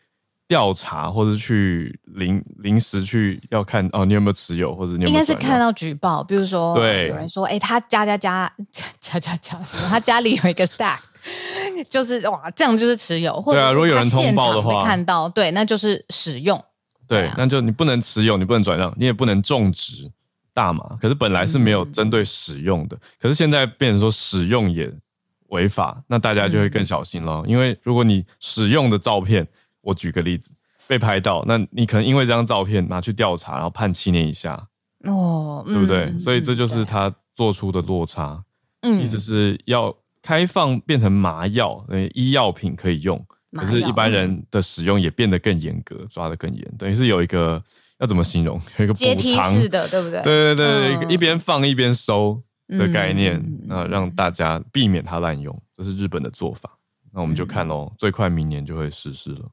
[0.50, 7.10] 调查或者去临临时去要看哦，你有没有持有或者你有没有应该是看到举报，比如说对。
[7.10, 8.50] 有人说，哎、欸，他家家家
[9.02, 11.00] 家家家什么，他家里有一个 stack，
[11.90, 16.64] 就是哇，这样就是持有，或者对啊，如果有人通报的话，看到对，那就是使用，
[17.10, 20.10] 对，那就你不能持有，你不能转让，你也不能种植
[20.58, 24.92] 大麻，可是本来是没有针对使用的，嗯、可是现在变成说使用也
[25.50, 29.48] 违法，那大家就会更小心了，嗯、因为如果你使用的照片。
[29.82, 30.52] 我举个例子，
[30.86, 34.68] 被拍到，那你可能因为这张照片拿去调查，然后判七年以下，
[35.06, 36.08] 哦，对不对？
[36.08, 38.44] 嗯、所以这就是他做出的落差。
[38.82, 47.64] 嗯，意思是要开放变成麻药，等于医药品可以用，可是一般人的使用也变得更严格，抓得更严，等于是有一个
[48.00, 48.62] 要怎么形容？
[48.78, 49.00] 有一个补
[49.36, 50.22] 偿式的，对不对？
[50.22, 56.78] 对对对，嗯、一边放一边收的概念，那、嗯、让大家避免它滥用，这是日本的做法。
[57.14, 59.50] 那我们就看喽，嗯、最快明年就会实施了。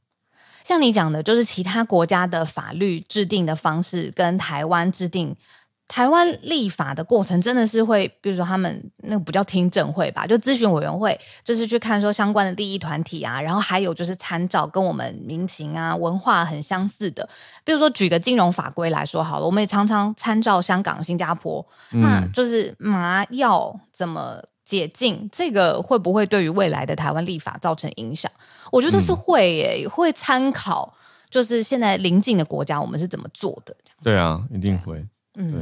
[0.63, 5.37] 像你讲的，就是其他国家的法律制定的方式跟台湾制定、
[5.87, 17.29] 台湾立法的过程，真的是会，比如说他们那个不叫听证会吧，就咨询委员会，就是去看说相关的利益团体啊，然后还有就是参照跟我们民情啊、文化很相似的，
[17.64, 28.33] 比如说举个金融法规来说好了，我们也常常参照香港、新加坡，嗯、那就是麻药怎么解禁，这个会不会对于未来的台湾立法造成影响？
[28.73, 30.94] 我觉得是会耶，嗯、会参考，
[31.29, 33.77] 就是现在邻近的国家我们是怎么做的。
[34.03, 35.05] 对啊，一定会。
[35.35, 35.61] 嗯，对。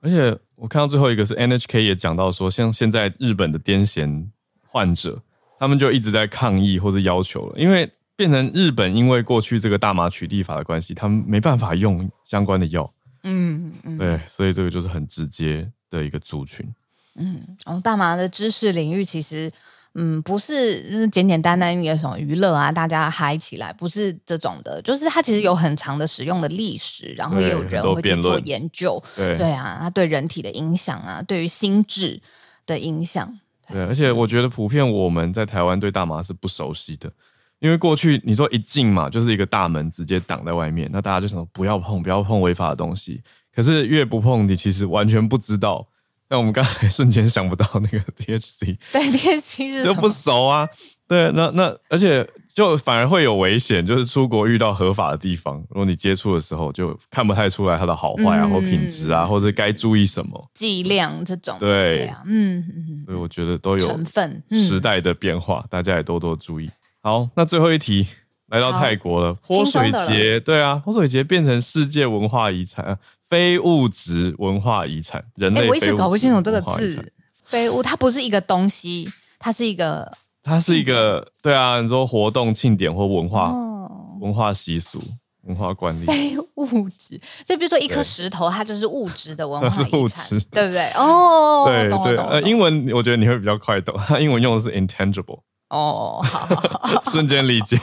[0.00, 4.26] 而且我看到最后一个是 NHK 也讲到说，像现在日本的癫痫
[4.66, 5.22] 患者，
[5.58, 12.92] 他们就一直在抗议或者要求了，因为变成日本因为过去这个大麻取缔法的关系，他们没办法用相关的药。
[13.22, 13.98] 嗯嗯。
[13.98, 16.66] 对，所以这个就是很直接的一个族群。
[17.14, 19.50] 嗯，哦，大麻的知识领域其实。
[19.94, 32.18] 嗯，不是简简单单有什么娱乐啊，大家嗨起来，不是这种的，就是它其实有很长的使用的历史，然后也有人会去做研究，对，对啊，它对人体的影响啊，对于心智
[32.64, 37.12] 的影响，对，对，而且我觉得普遍我们在台湾对大麻是不熟悉的，
[37.58, 43.20] 因为过去你说一进嘛，就是一个大门直接挡在外面，那大家就想说不要碰，不要碰违法的东西，
[43.54, 45.86] 可是越不碰，你其实完全不知道。
[46.32, 50.66] 那我们刚才 瞬间想不到那个 DHC， 对 DHC 是就不熟啊，
[51.06, 62.64] 对，那那而且就反而会有危险，就是出国遇到合法的地方，如果你接触的时候就看不太出来它的好坏啊，嗯、或品质啊，或者该注意什么剂量这种，对，对啊，嗯，
[63.04, 66.70] 所以我觉得都有成分时代的变化，大家也多多注意。
[67.02, 68.06] 好，那最后一题
[68.46, 72.98] 来到泰国了，泼水节，对啊，泼水节变成世界文化遗产。
[73.32, 75.66] 非物质文化遗产，人类。
[75.66, 77.10] 我一直搞不清楚这个字。
[77.46, 85.02] 非物，它不是一个东西，它是一个，它是一个，对啊，你说活动、庆典或文化、哦、文化习俗、
[85.44, 86.04] 文化惯例。
[86.04, 90.90] 非物质，所以比如说一颗石头，它就是物质的文化遗产， 对不对？
[90.90, 92.16] 哦， 对对。
[92.18, 95.40] 呃，英文我觉得你会比较快懂，它 英文用的是 intangible。
[95.70, 97.78] 哦，好，瞬间理解，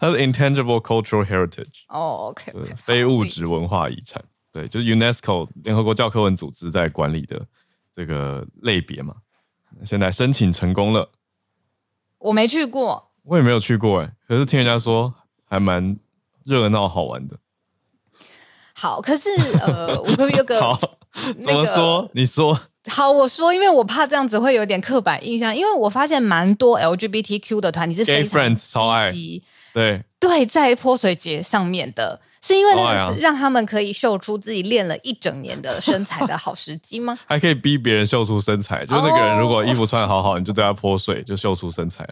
[0.00, 1.84] 它是 intangible cultural heritage。
[1.88, 4.20] 哦，OK，, 非物质文化遗产。
[4.52, 7.40] 对，就是 UNESCO 联合国教科文组织在管理的
[7.96, 9.14] 这个类别嘛，
[9.84, 11.10] 现在申请成功了。
[12.18, 15.14] 我没去过，我也没有去过哎，可是听人家说
[15.46, 15.96] 还蛮
[16.44, 17.38] 热闹好玩的。
[18.74, 20.78] 好，可是呃，我可不可以有个 好、
[21.14, 22.10] 那个、怎么说？
[22.12, 29.10] 你说好，我说，因为我怕这样子会有点刻板印象，因为我发现蛮多 LGBTQ 的团体是非常 Gay friends 超爱，
[29.72, 32.20] 对对，在泼水节上面的。
[32.44, 37.18] 是因为那个是让他们可以秀出自己练了一整年的身材的好时机吗？
[37.26, 42.06] 还可以逼别人秀出身材，就是那个人如果衣服穿的好好，你就对他泼水，就秀出身材。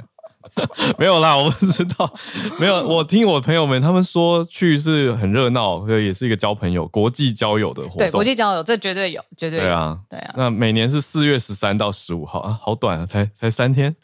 [0.98, 2.12] 没有啦，我不知道，
[2.58, 2.86] 没有。
[2.86, 7.98] 我听我朋友们他们说去是很热闹，所以也是一个交朋友、国际交友的活动。
[7.98, 9.64] 对，国际交友这绝对有，绝对有。
[9.64, 10.34] 对啊，对啊。
[10.36, 13.94] 那每年是四月十三到十五号啊，好短啊，才才三天。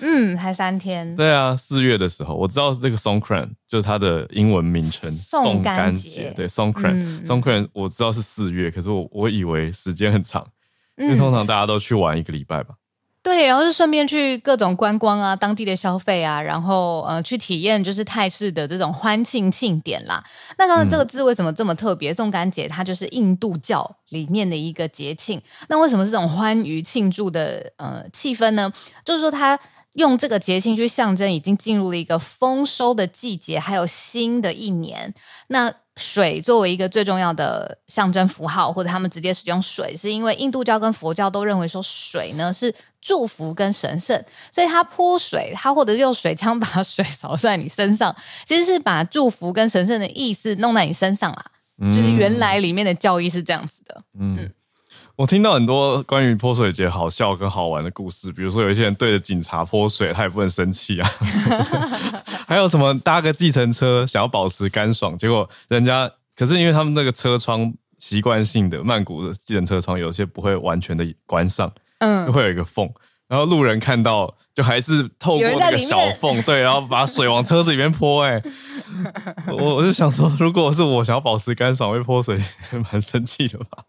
[0.00, 1.14] 嗯，才三天。
[1.16, 6.32] 对啊，四月的时候，我知道这个 Songkran 就是它的英文名称，宋干节。
[6.36, 10.46] 对，Songkran，Songkran，我知道是四月，可是我我以为时间很长，
[10.96, 12.74] 因为通常大家都去玩一个礼拜吧。
[13.22, 20.24] 对，然后就顺便去各种观光啊，当地的消费啊，然后呃，去体验就是泰式的这种欢庆庆典啦。
[20.58, 22.12] 那刚刚这个字为什么这么特别？
[22.12, 25.40] 宋干节它就是印度教里面的一个节庆。
[25.68, 28.72] 那为什么是这种欢愉庆祝的呃气氛呢？
[29.04, 29.56] 就是说它
[29.92, 35.14] 用这个节庆去象征已经进入了一个丰收的季节，还有新的一年。
[35.46, 48.14] 那水作为一个最重要的象征符号，或者他们直接使用水，是因为印度教跟佛教都认为说水呢是祝福跟神圣，所以他泼水，他或者用水枪把 水扫在你身上，
[48.46, 51.44] 其实是把祝福跟神圣的意思弄在你身上啦。
[51.80, 54.02] 嗯、就是原来里面的教义是这样子的。
[54.18, 54.36] 嗯。
[54.38, 54.52] 嗯
[55.22, 61.08] 我听到很多关于泼水节好笑跟好玩的故事，比如说有一些人对着警察泼水，他也不能生气啊。
[62.44, 72.90] 还有什么搭个计程车想要保持干爽，结果人家可是因为他们那个车窗习惯性的曼谷的计程车窗有些不会完全的关上，嗯，就会有一个缝，
[73.28, 78.24] 然后路人看到就还是透过那个小缝，对，然后把水往车子里面泼。
[78.24, 78.42] 哎，
[79.56, 82.36] 我我就想说，如果是我想要保持干爽，会泼水，
[82.92, 83.84] 蛮生气的吧。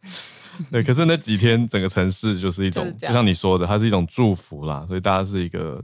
[0.72, 5.84] 对，可是那几天整个城市就是一种，就，就像你说的，它是一种祝福啦，所以大家是一个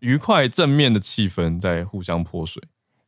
[0.00, 2.62] 愉快正面的气氛，在互相泼水。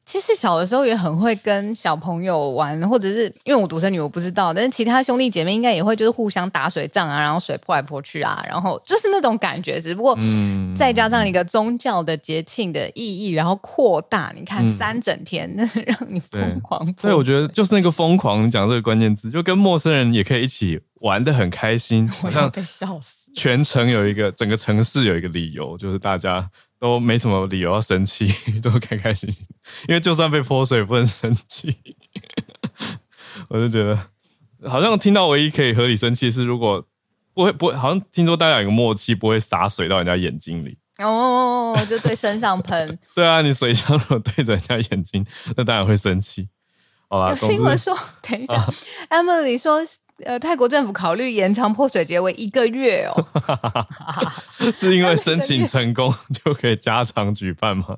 [0.04, 9.80] 其实小的时候也很会跟小朋友玩，或者是因为我独生女，我不知道，但是其他兄弟姐妹应该也会就是互相打水仗啊，然后水泼来泼去啊，然后就是那种感觉。
[9.80, 10.18] 只不过
[10.76, 17.02] 再加上一个宗教的节庆的意义，然后扩大，你看三整天，那是让你疯狂泼。
[17.02, 23.30] 所以我觉得就是那个疯狂，你讲这个关键字，就跟陌生人也可以一起玩得很开心， 好像被笑死。
[23.34, 26.50] 全城有一个，整个城市有一个理由，就是大家。
[26.82, 28.26] 都没什么理由要生气，
[28.60, 29.46] 都开开心心，
[29.86, 31.78] 因为就算被泼水不能生气。
[33.46, 36.84] 我就觉得，好像听到唯一可以合理生气是，如果
[37.34, 40.76] 不会不会，好像听说大家有个默契，不会洒水到人家眼睛里。
[40.98, 42.98] 哦，就对身上喷。
[43.14, 45.24] 对啊，你水枪如果对着人家眼睛，
[45.56, 46.48] 那当然会生气。
[47.08, 48.74] 好啦，有新闻说，等一下，啊
[49.08, 49.78] ，Emily 说。
[50.24, 53.26] 呃，泰国政府考虑延长泼水节为一个月哦，
[54.72, 56.14] 是因为申请成功
[56.44, 57.96] 就可以加长举办吗？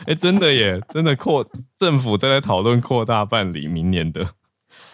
[0.00, 1.46] 哎、欸，真的耶，真的扩
[1.78, 4.22] 政府正在讨论扩大办理明年的。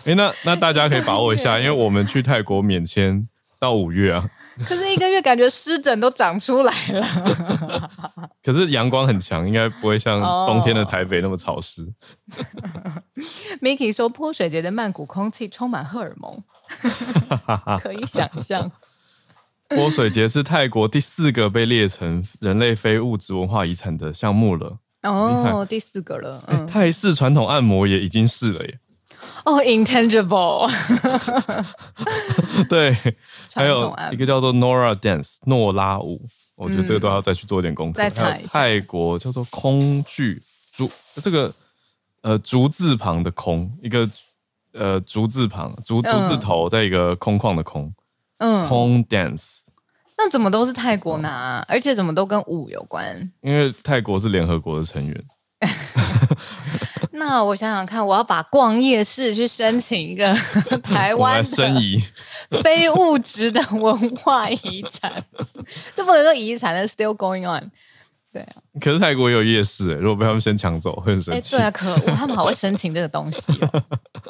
[0.05, 3.29] 哎、欸，那那大家可以把握一下， 因为我们去泰国免签
[3.61, 4.29] 到五月啊。
[4.67, 8.31] 可是一个月感觉湿疹都长出来了。
[8.43, 11.83] 可是阳光很强，应该不会像冬天的台北那么潮湿。
[12.37, 12.45] Oh.
[13.63, 16.43] Miki 说，泼水节的曼谷空气充满荷尔蒙，
[17.81, 18.71] 可以想象。
[19.69, 24.79] 泼水节是泰国第四个被列成人类非物质文化遗产的项目了。
[25.03, 26.67] 哦，oh, 第四个了。
[26.69, 28.79] 泰式传统按摩也已经是了耶。
[29.45, 30.71] 哦、oh,，intangible。
[32.69, 32.97] 对，
[33.55, 36.21] 还有一个叫做 Nora Dance 诺拉舞，
[36.55, 37.99] 我觉得这个都要再去做一点功课。
[37.99, 38.49] 再查一下。
[38.53, 40.41] 泰国叫做空具
[40.73, 40.91] 竹，
[41.23, 41.53] 这个
[42.21, 44.09] 呃竹字旁的空，一个
[44.73, 47.93] 呃竹字旁竹竹字头，在一个空旷的空，
[48.39, 49.59] 嗯，空 dance。
[50.17, 51.65] 那怎么都是泰国呢？
[51.67, 53.33] 而且怎么都跟舞有关？
[53.41, 55.25] 因为泰国是联合国的成员。
[57.13, 60.35] 那我想想看，我要把逛夜市去申请一个
[60.83, 65.23] 台湾的非物质的文化遗产，
[65.95, 67.71] 这不能说遗产，是 still going on。
[68.33, 71.51] 对啊，可是泰国也有夜市哎，如果被他们先抢走，会很生气。
[71.55, 73.83] 对啊，可我，他们好会申请这个东西哦。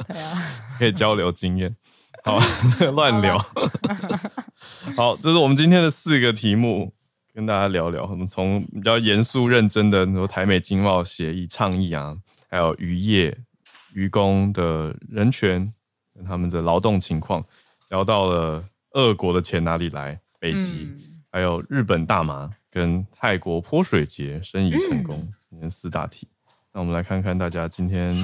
[0.09, 0.43] 对啊，
[0.77, 1.75] 可以交流经验。
[2.25, 2.41] 好，
[2.95, 3.39] 乱聊。
[4.97, 6.93] 好，这是我们今天的四个题目，
[7.33, 8.05] 跟大家聊聊。
[8.05, 12.17] 我们从比较严肃认真的，说台美经贸协议倡议啊。
[12.53, 13.35] 还有渔业、
[13.95, 15.73] 渔工的人权
[16.15, 17.43] 跟他们的劳动情况，
[17.89, 20.21] 聊到了俄国的钱哪里来？
[20.39, 26.29] 北极，嗯、还有日本大麻跟泰国泼水节生意成功，嗯、今天四大题。
[26.75, 28.15] 那我们来看看大家今天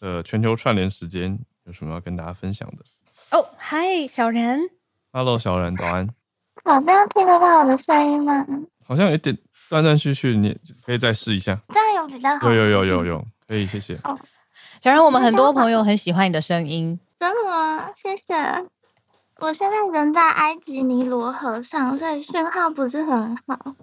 [0.00, 3.38] 的全球串联时间有什么要跟大家分享的。
[3.38, 4.58] 哦，嗨，小然
[5.12, 6.08] ，Hello，小然，早安。
[6.64, 8.44] 好，这样听得到我的声音吗？
[8.84, 11.60] 好像有点断断续续，你可以再试一下。
[11.68, 12.52] 这样有比较好。
[12.52, 13.26] 有有有有有。
[13.46, 13.94] 可以，谢谢。
[14.04, 14.18] 哦，
[14.80, 16.98] 小然，我们很多朋友很喜欢你的声音。
[17.18, 17.90] 真的吗？
[17.94, 18.34] 谢谢。
[19.38, 23.76] 我现在人在埃及尼罗河上，所以讯号不是很好。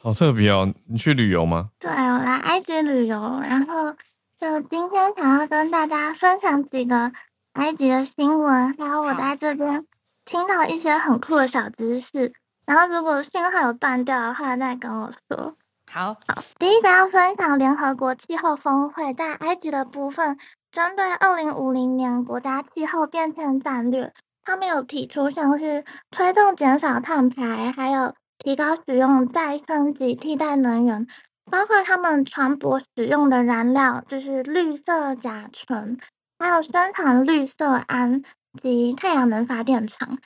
[0.00, 0.72] 好特别哦！
[0.86, 1.70] 你去旅游吗？
[1.78, 3.92] 对，我来埃及旅游，然后
[4.38, 7.12] 就今天想要跟大家分享几个
[7.54, 9.84] 埃及的新闻，还有我在这边
[10.24, 12.32] 听到一些很酷的小知识。
[12.64, 15.56] 然后如果讯号有断掉的话，再跟我说。
[15.90, 20.38] 好好，第一个要分享联合国气候峰会在埃及的部分，
[20.70, 24.12] 针对二零五零年国家气候变迁战略，
[24.44, 31.06] 他们有提出像是推动减少碳排，还有提高使用再生及替代能源，
[31.50, 35.98] 包括他们船舶使用的燃料就是绿色甲醇，
[36.38, 38.22] 还有生产绿色銨
[38.60, 40.18] 及太阳能发电厂。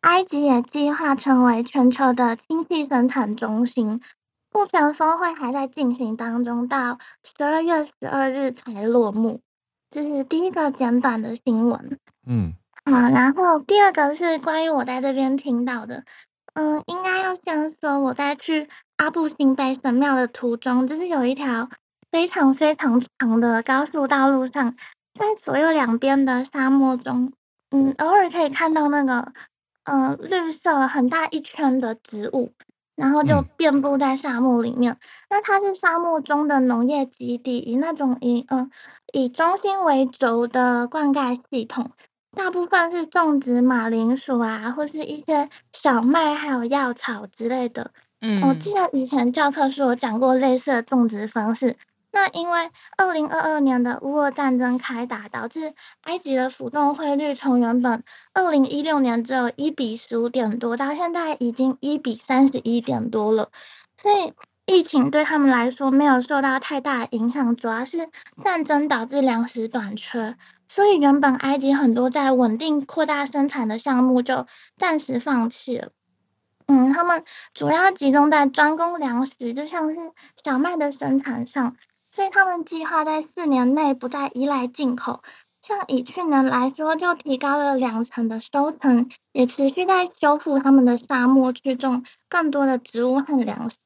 [0.00, 4.00] 埃及也计划成为全球的氢气生产中心。
[4.56, 9.42] 目前峰会还在进行当中，到十二月十二日才落幕。
[9.90, 11.98] 这是第一个简短的新闻。
[12.26, 12.54] 嗯，
[12.86, 16.04] 好，然后第二个是关于我在这边听到的。
[16.54, 21.68] 嗯，应该要先说我在去阿布辛贝神庙的途中，就是有一条
[22.10, 24.74] 非常非常长的高速道路上，
[25.20, 27.30] 在左右两边的沙漠中，
[27.72, 29.34] 嗯，偶尔可以看到那个，
[29.84, 32.52] 嗯，绿色很大一圈的植物。
[32.96, 34.94] 然后就遍布在沙漠里面。
[34.94, 34.98] 嗯、
[35.30, 38.70] 那它是沙漠中的农业基地，以那种以嗯、呃、
[39.12, 41.90] 以中心为轴的灌溉系统，
[42.34, 47.92] 大部分是种植马铃薯啊，或是一些小麦，还有药草之类的。
[48.20, 51.76] 嗯，我记得以前教科书有讲过类似的种植方式。
[52.16, 58.02] 那因为二零二二年的乌俄战争开打，导致埃及的浮动汇率从原本
[58.32, 63.50] 二零一六年只有一比十五点多，到现在已经一比三十一点多了。
[63.98, 64.32] 所以
[64.64, 68.08] 疫情对他们来说没有受到太大的影响，主要是
[68.42, 74.46] 战争导致粮食短缺，所以原本埃及很多在稳定扩大生产的项目就
[74.78, 75.90] 暂时放弃了。
[76.66, 79.96] 嗯，他们主要集中在专供粮食，就像是
[80.42, 81.76] 小麦的生产上。
[82.16, 85.20] 所以他们计划在四年内不再依赖进口，
[85.60, 93.76] 像以去年来说，就提高了两成的收成，也持续在修复他们的沙漠，去种更多的植物和粮食。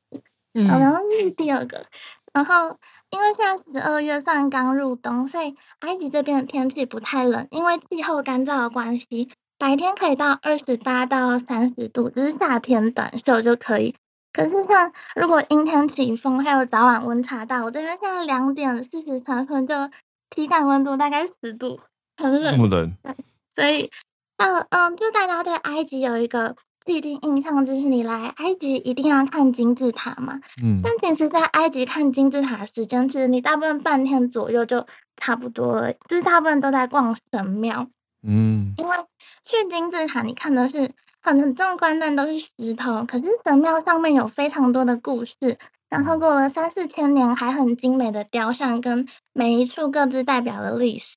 [0.55, 1.87] 嗯，然后这是第二个。
[2.33, 2.79] 然后
[3.11, 9.29] 因为现在十二月份刚入冬，所以埃及这边的天气不太冷，因为气候干燥的关系，
[9.59, 13.97] 白天可以到二十八到三十度，就是夏天短袖就可以。
[14.33, 19.75] 可是像如果阴天起风，还有早晚温差大，我这边现在两点四十三分，就
[20.31, 21.81] 体感温度大概十度，
[22.17, 22.57] 很冷。
[22.57, 22.97] 那么冷。
[23.03, 23.17] 对，
[23.53, 23.91] 所以，
[24.37, 26.55] 嗯嗯，就大家对埃及有一个
[26.85, 30.41] 既定印象，就是你来埃及一定要看金字塔嘛。
[30.63, 30.81] 嗯。
[30.83, 37.89] 但其实，在埃及看金字塔的时间，其实你大部分半天左右就差不多了，就是大部分都在逛神庙。
[38.23, 38.75] 嗯。
[38.77, 38.97] 因为
[39.43, 40.93] 去金字塔，你看的是。
[41.23, 43.05] 很很壮观，但都是石头。
[43.05, 45.37] 可是神庙上面有非常多的故事，
[45.89, 51.17] 然后过了三四千年，还很精美的雕像，跟每一处各自代表的历史。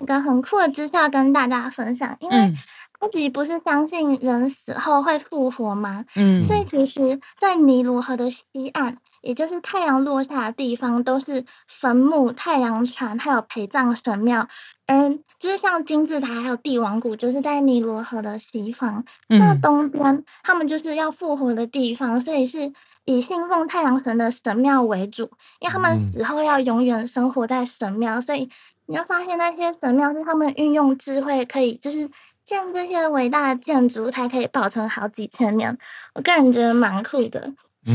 [0.00, 6.04] 一个很酷的知识要跟大家分享，因为埃及不是相信人死后会复活吗？
[6.16, 8.42] 嗯，所以其实，在尼罗河的西
[8.72, 14.48] 岸，也就是太阳落下的地方，都是坟墓、太阳船，还有陪葬神庙。
[14.86, 19.04] 嗯，就是像金字塔还有帝王谷，就是在尼罗河的西方。
[19.28, 22.72] 那东边，他们就是要复活的地方，所以是
[23.04, 25.30] 以信奉太阳神的神庙为主，
[25.60, 28.50] 因为他们死后要永远生活在神庙，所以
[28.86, 32.10] 你要发现那些神庙是他们运用智慧，可以就是
[32.44, 35.78] 建这些伟大的建筑，才可以保存好几千年。
[36.14, 37.54] 我个人觉得蛮酷的。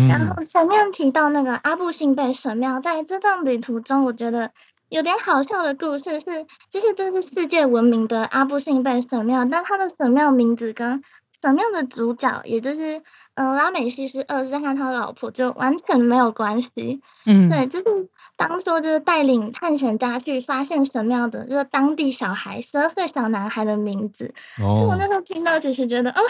[0.10, 4.52] 然后前面提到那个阿布辛贝神庙，在这段旅途中，我觉得。
[4.90, 11.02] 有点好笑的故事是，其实这是世界闻名的阿布辛贝神庙，但它的神庙名字跟
[11.42, 13.02] 神庙的主角，也就是
[13.36, 17.02] 呃拉美西斯二世和他老婆就完全没有关系。
[17.26, 24.34] 嗯，对，就是当初就是带领探险家去发现神庙的，就是当地小孩十二岁小男孩的名字。
[24.60, 26.22] 哦，就我那时候听到，其实觉得，哦，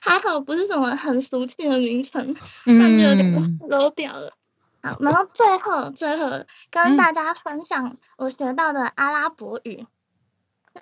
[0.00, 4.32] 还好不是什么很俗气的名称， 那就有点 low 掉了。
[4.86, 6.30] 好，然后最后最后
[6.70, 9.86] 跟大家分享我学到的阿拉伯语。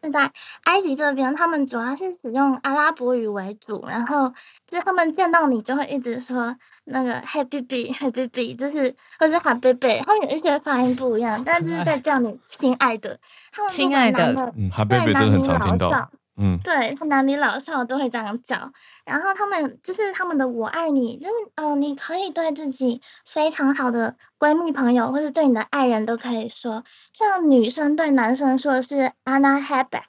[0.03, 0.29] 现、在
[0.65, 4.29] 埃及这边，他们主要是使用阿拉伯语为主，然后
[4.67, 13.21] 就是他们见到你就会一直说那个 Hey baby Hey baby，就是或者喊 baby，他们有一些发音不一样，但就是在叫你亲爱的。
[13.53, 16.11] 他们亲爱的，嗯，喊 baby 真的很常听到。
[16.37, 18.73] 嗯，对，他男女老少都会这样叫，
[19.05, 26.83] 然后他们就是他们的“我爱你”，就是呃，你可以对自己非常好的闺蜜朋友，或是对你的爱人都可以说，
[27.13, 30.03] 像女生对男生说的是 “Anna habak”，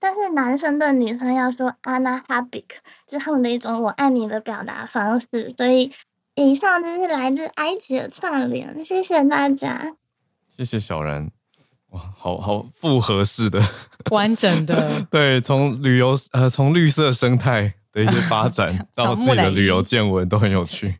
[0.00, 2.64] 但是男生对女生要说 “ana habik”，
[3.06, 5.52] 就是他们的一种“我爱你”的表达方式。
[5.54, 5.92] 所以，
[6.34, 9.94] 以上就是来自埃及的串联，谢谢大家，
[10.48, 11.30] 谢谢小然。
[11.90, 13.62] 哇，好好复合式的，
[14.10, 20.94] 完整的，对，从旅游呃，从绿色生态的一些发展 到自己的旅游见闻都很有趣，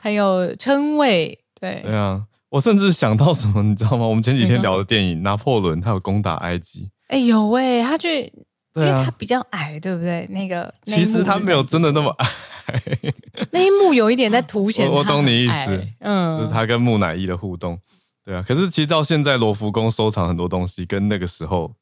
[0.00, 4.06] 还有称谓，对，对啊，我甚至想到什么，你知道吗？
[4.06, 8.32] 我们前几天聊的电影《拿破仑》，他有攻打埃及，哎有哎，他去，
[8.74, 10.28] 因为他比较矮，对不对？
[10.30, 12.28] 那个 其实他没有真的那么矮，
[13.50, 17.76] 那一幕有一点在凸显，我懂你意思，嗯，就是他跟木乃伊的互动。
[18.30, 21.74] 对啊，可是其实到现在，罗浮宫收藏很多东西，跟那个时候，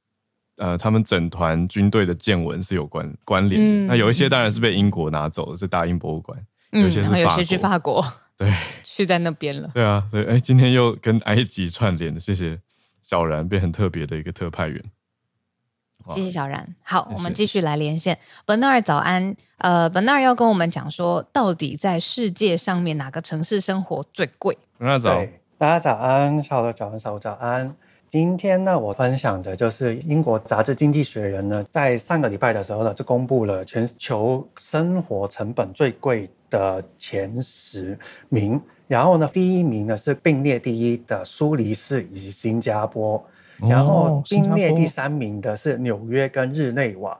[0.56, 3.84] 呃，他们整团军队的见闻是有关关联的。
[3.84, 6.42] 嗯、那有一些当然是被英国拿走的，是大英博物馆，
[6.72, 8.50] 嗯、有些是法国，有些去法国，对，
[8.82, 9.70] 去在那边了。
[9.74, 12.58] 对啊，对，哎，今天又跟埃及串联的，谢谢
[13.02, 14.82] 小然，变很特别的一个特派员。
[16.08, 16.74] 谢谢小然。
[16.82, 18.18] 好，谢谢我们继续来连线。
[18.46, 25.22] Bernard 早安，呃，Bernard 要跟我们讲说，到底在世界上面哪个城市生活最贵？Bernard 早。
[25.58, 27.74] 大家早安，小的早安，小早安。
[28.06, 37.98] 今天呢，我分享的就是英国杂志《经济学人》呢，在上个礼拜的时候呢，就公布了全球生活成本最贵的前十
[38.28, 38.60] 名。
[38.86, 43.20] 然后呢，第一名呢是并列第一的苏黎世以及新加坡，
[43.56, 47.18] 然后并列第三名的是纽约跟日内瓦，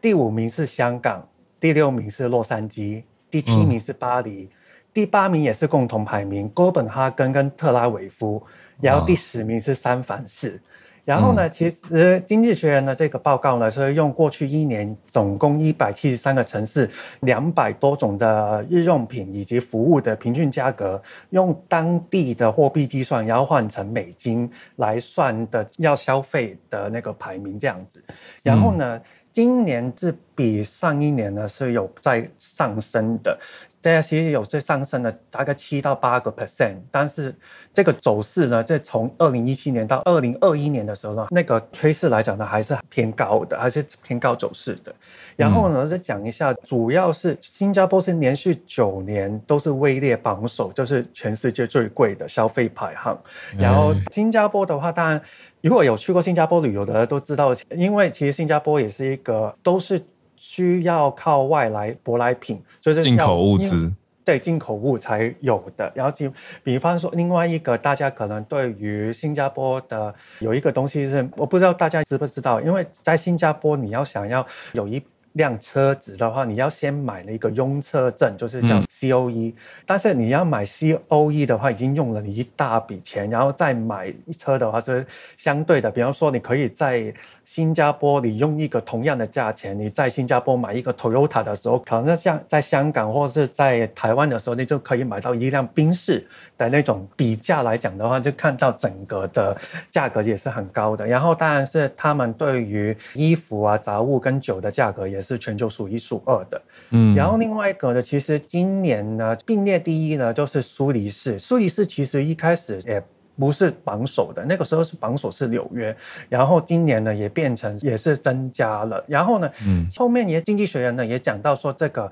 [0.00, 1.24] 第五名是香港，
[1.60, 4.42] 第六名是洛杉矶，第七名是巴黎。
[4.42, 4.56] 嗯
[4.96, 8.42] 第八名也是共同排名，哥本哈根跟特拉维夫，
[8.80, 10.58] 然后第十名是三藩市。
[11.04, 11.78] 然后呢，其实
[12.24, 16.88] 《经济学人》的这个报告呢，是用过去一年总共一百七十三个城市
[17.20, 28.02] 两百多种的日用品以及服务的平均价格，用当地的货币计算，然后换成美金来算的要消费的那个排名这样子。
[28.42, 28.98] 然后呢，
[29.30, 33.38] 今年是比上一年呢是有在上升的。
[33.86, 37.32] 现在其实有在上升了，大概七到八个 percent，但是
[37.72, 44.92] 这个走势呢，在从二零一七年到二零二一年的时候呢，那个趋势来讲呢，还是偏高的，还是偏高走势的。
[45.36, 53.16] 然后呢，再讲一下，主要是新加坡是连续九年都是位列榜首，就是全世界最贵的消费排行。
[53.56, 55.22] 然后新加坡的话，当然
[55.60, 60.04] 如果有去过新加坡旅游的都知道，因为其实新加坡也是一个都是。
[60.36, 63.92] 需要靠外来舶来品，就是进口物资，
[64.24, 65.90] 对进口物才有的。
[65.94, 66.32] 然后，就
[66.62, 75.02] 比方说，另外一个大家可能对于新加坡的有一个东西是，我不知道大家知不知道，因为在新加坡你要想要有一
[75.34, 79.54] 辆车子的话，你要先买了一个拥车证，就是叫 COE、嗯。
[79.84, 85.06] 但是你要买 COE 的话，已经用了你一大笔钱，然后再买车的话是
[85.36, 85.90] 相对的。
[85.90, 87.12] 比方说，你可以在
[87.46, 96.26] 新加坡，你用一个同样的价钱，你在新加坡买一个 Toyota 的时候，可能像在香港或是在台湾的时候，你就可以买到一辆宾士
[96.58, 97.06] 的那种。
[97.14, 99.56] 比价来讲的话，就看到整个的
[99.88, 101.06] 价格也是很高的。
[101.06, 106.60] 然后当然是他们对于衣服啊、杂物跟酒的价格也是全球数一数二的。
[106.90, 111.38] 嗯，然后另外一个呢，其实今年呢并列第一呢就是苏黎世。
[111.38, 113.00] 苏黎世其实一开始也
[113.38, 115.96] 不是榜首的，那个时候是榜首是纽约，
[116.28, 119.04] 然后今年呢也变成也是增加了。
[119.06, 122.10] 然后呢，嗯，后面也经济学人呢也讲到说这个。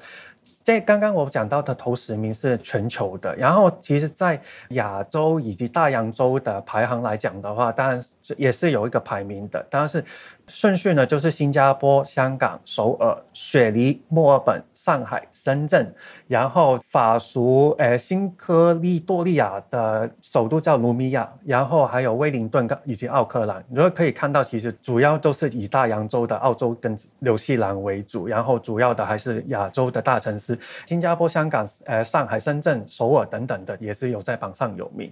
[0.63, 8.03] 在刚刚我讲到的头十名是全球的，然后其实，在亚洲以及大洋洲的排行来讲的话，当然
[8.39, 10.03] 也是有一个排名的，当然是。
[10.47, 15.93] 顺序呢，就是新加坡、香港、首尔、雪梨、墨尔本、上海、深圳，
[16.29, 23.65] 然后法属呃新科利多利亚的首都叫卢米亚，然后还有威灵顿以及奥克兰。
[23.69, 35.11] 你就可以看到，其实主要都是以大洋洲的澳洲跟纽西兰为主，然后主要的还是亚洲的大城市，新加坡、香港、呃上海、深圳、首尔等等的，也是有在榜上有名。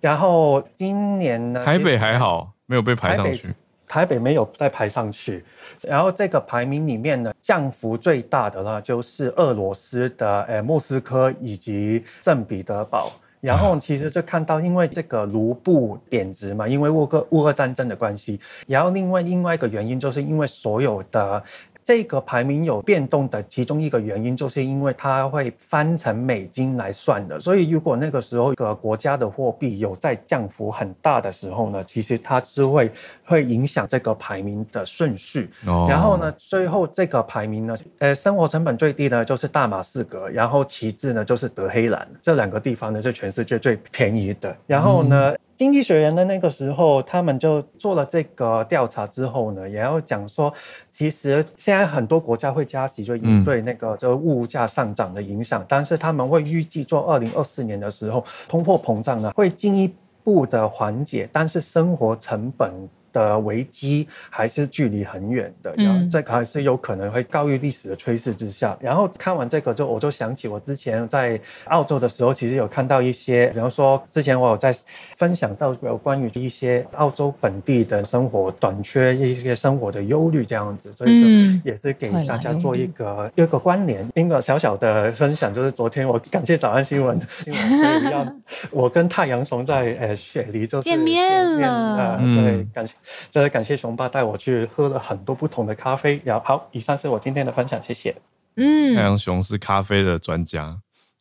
[0.00, 3.48] 然后今年呢，台北还好，没有被排上去。
[3.86, 5.44] 台北没有再排上去，
[5.82, 21.42] 然后这个排名里面呢，降幅最大的呢就是俄罗斯的诶莫斯科以及圣彼得堡，然后其实就看到因为这个卢布贬值嘛，因为乌克乌克战争的关系，然后另外另外一个原因就是因为所有的。
[21.84, 32.90] 这个排名有变动的其中一个原因，就是因为它会翻成美金来算的，所以如果那个时候一个国家的货币有在降幅很大的时候呢，其实它是会
[33.22, 35.50] 会影响这个排名的顺序。
[35.66, 35.90] Oh.
[35.90, 44.56] 然后呢，最后这个排名呢，呃，生活成本最低呢就是大马士革，然后其次呢就是德黑兰，这两个地方呢是全世界最便宜的。
[44.66, 45.32] 然后呢。
[45.32, 50.52] 嗯经济学人的那个时候，他们就做了这个调查之后呢，也要讲说，
[50.90, 55.64] 其实现在很多国家会加息，就应对那个这个物价上涨的影响。
[55.68, 62.88] 但是他们会预计做二零二四年的时候，通货膨胀呢会进一步的缓解，但是生活成本。
[63.14, 68.76] 的危机还是距离很远的，然后这个还是有可能会高于历史的趋势之下。
[68.80, 74.74] 然后看完这个之后，我就想起我之前在澳洲的时候，其实有看到一些，比方说之前我有在
[75.16, 81.26] 分享到有关于一些澳洲本地的生活短缺、一些生活的忧虑这样子，所以就
[81.64, 84.04] 也是给大家做一个一个关联。
[84.16, 88.40] 一个小小的分享就是昨天我感谢早安新闻，新闻可以让
[88.72, 92.94] 我跟太阳熊在呃雪梨就见面了，对，感谢。
[93.30, 96.20] 真的感谢熊爸带我去喝了很多不同的咖啡。
[96.24, 98.14] 然后好，以上是我今天的分享，谢谢。
[98.56, 100.78] 嗯，太阳熊是咖啡的专家，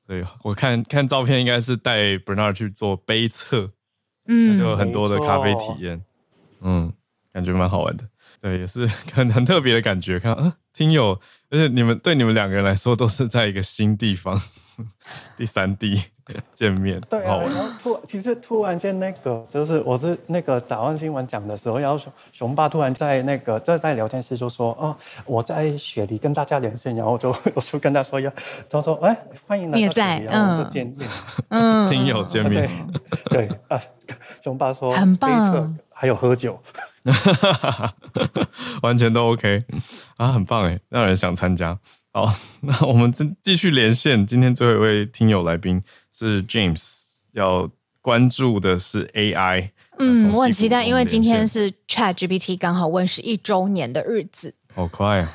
[0.07, 3.71] 对，我看看照片应该是带 Bernard 去做杯测，
[4.27, 6.03] 嗯，就有很多的咖啡体验，
[6.61, 6.93] 嗯，
[7.31, 8.03] 感觉蛮好玩的。
[8.39, 10.19] 对，也是很很特别的感觉。
[10.19, 11.19] 看，啊，听友，
[11.49, 14.39] 而且你们对你们两个人来说都是在一个新地方，
[15.37, 16.03] 第三地。
[16.53, 24.95] 见面，对啊，然后突其实突然间那个就是我是那个早安新闻讲的时候，然后熊熊爸突然在那个就在聊天室就说哦，
[25.25, 28.31] 我在雪梨跟大家连线，然后就 我就跟他说要，
[28.69, 29.13] 他说哎
[29.45, 31.09] 欢迎来到雪梨，然后就见面，
[31.49, 32.69] 嗯，听友见面，
[33.25, 33.77] 对，对啊，
[34.41, 36.57] 熊爸说很棒，还有喝酒，
[38.81, 39.65] 完全都 OK
[40.15, 41.77] 啊，很棒哎，让人想参加。
[42.13, 45.83] 好， 那我们继继续连线，今天最后一位听友来宾。
[46.11, 47.67] 是 James 要
[47.99, 55.31] 关注的是 AI，嗯，我很期待，因为今天是 ChatGPT 刚好问世一周年的日子，好快啊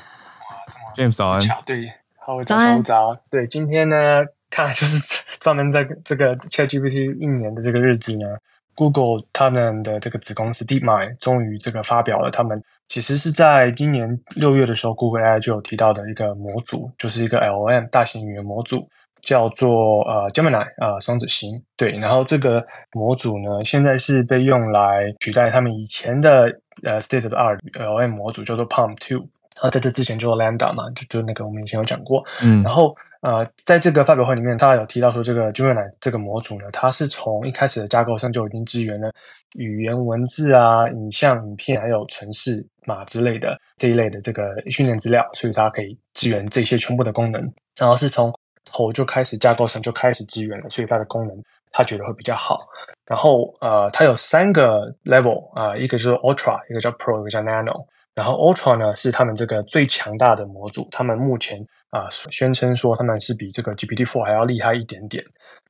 [0.95, 2.81] ！James 早安，对，好，早安。
[2.81, 8.37] 早，对，今天呢，看来就是专门在这个 ChatGPT 一年的这个日子呢
[8.73, 18.85] ，Google 他们的这个子公司 DeepMind 终于这个发表了，他们其实是在今年六月的时候，Google AI 就有提到的一个模组，就是一个 LLM 大型语言模组。
[19.21, 26.49] 叫做呃 Gemini 啊、呃、双子星对，然后这个模组呢，现在是被用来取代他们以前的
[26.83, 29.19] 呃 State of the Art LM 模组，叫做 PaLM Two。
[29.55, 32.23] 然后在这之前就 Lambda 嘛，就就那个我们以前有讲过。
[32.41, 39.11] 嗯，然后呃，在这个发表会里面，他有提到说，这个 Gemini 这个模组呢，它是从一开始的架构上就已经支援了
[39.55, 47.41] 语言、文字啊、影像、影片，还有城市码之类的这一类的这个训练资料，所以它可以支援这些全部的功能。
[47.77, 51.35] 然后是从头就开始架构上就开始支援了，所以它的功能
[51.71, 52.59] 他觉得会比较好。
[53.05, 57.85] 然后呃，它有三个 level 啊、一个就是 Ultra，一个叫 Pro，一个叫 Nano。
[58.15, 61.57] 然后 Ultra 呢是他们这个最强大的模组，他们目前
[61.89, 65.23] 啊、宣称说他们是比这个 GPT-4 还要厉害一点点，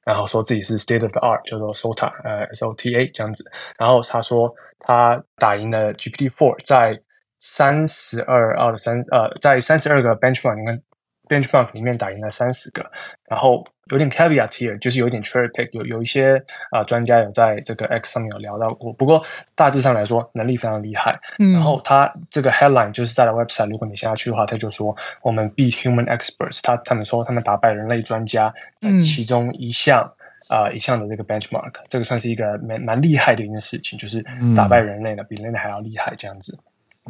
[0.06, 3.44] 然后说自己是 State of the Art，叫做 SOTA，呃 SOTA 这样子。
[3.78, 7.00] 然后他说他打赢了 GPT-4，在
[7.40, 10.82] 三十二二三呃，在三十二个 benchmark 里面
[11.30, 12.84] benchmark 里面打赢了三十个，
[13.30, 16.36] 然后有点 caveat here，就是有点 cherry pick，有有一些
[16.72, 19.24] 啊、呃、专家有在这个 X 上面有聊到过，不过
[19.56, 21.20] 大致上来说能力非常厉害。
[21.40, 30.02] 嗯，然后他这个 headline 就是在了 website，如果你现在去的话，他就说我们 beat human experts，他他们说他们打败人类专家，嗯，其中一项
[30.48, 34.24] 啊、嗯呃、一项的这个 benchmark，这个算是一个蛮蛮厉害的一件事情，就是
[34.56, 36.58] 打败人类的、嗯、比人类还要厉害这样子。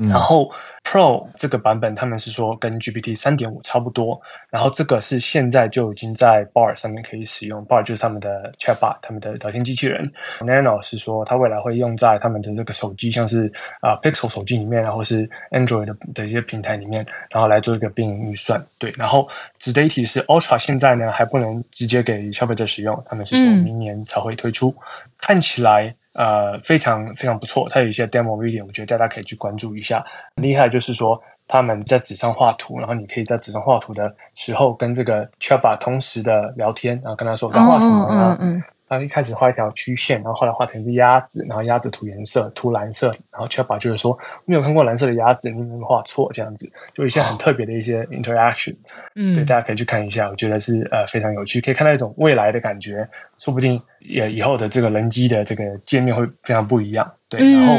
[0.07, 0.49] 然后
[0.83, 4.19] Pro 这个版本，他们是说跟 GPT 三点五差不多。
[4.49, 10.09] 然后这个是现在就已经在 Bard 上面可以使用，Bard 就是他们的 Chatbot，他们的聊天机器人。
[10.39, 18.63] Nano 是说它未来会用在他们的这个手机，像是啊、呃、Pixel 手机里面，然后是 Android 的的一些平台里面，然后来做一个并运算。
[18.77, 19.27] 对，然后
[19.59, 24.69] 值得一提是 Ultra 现在呢还不能直接给消费者使用，他们是说明年才会推出。
[24.69, 25.93] 嗯、看起来。
[26.19, 30.05] 呃，非常非常不错，它有一些 demo video，我觉得大家可以去关注一下。
[30.35, 31.17] 厉害就是说，
[31.47, 38.35] 他们在纸上画图，然后你可以在纸上画图的时候跟这个 Chatbot 同时的聊天，然后跟他说在画什么啊。
[38.41, 46.29] 嗯嗯他一开始画一条曲线，然后后来画成一只鸭子，然后鸭子涂颜色，涂蓝色，然后 Chatbot 就是说没有看过蓝色的鸭子，你有没有画错？
[46.33, 48.75] 这样子，就一些很特别的一些 interaction，
[49.15, 57.09] 嗯，对，大家可以去看一下，我觉得是呃非常有趣，可以看到一种未来的感觉，说不定也以后的这个人机的这个界面会非常不一样。
[57.29, 57.75] 对，然后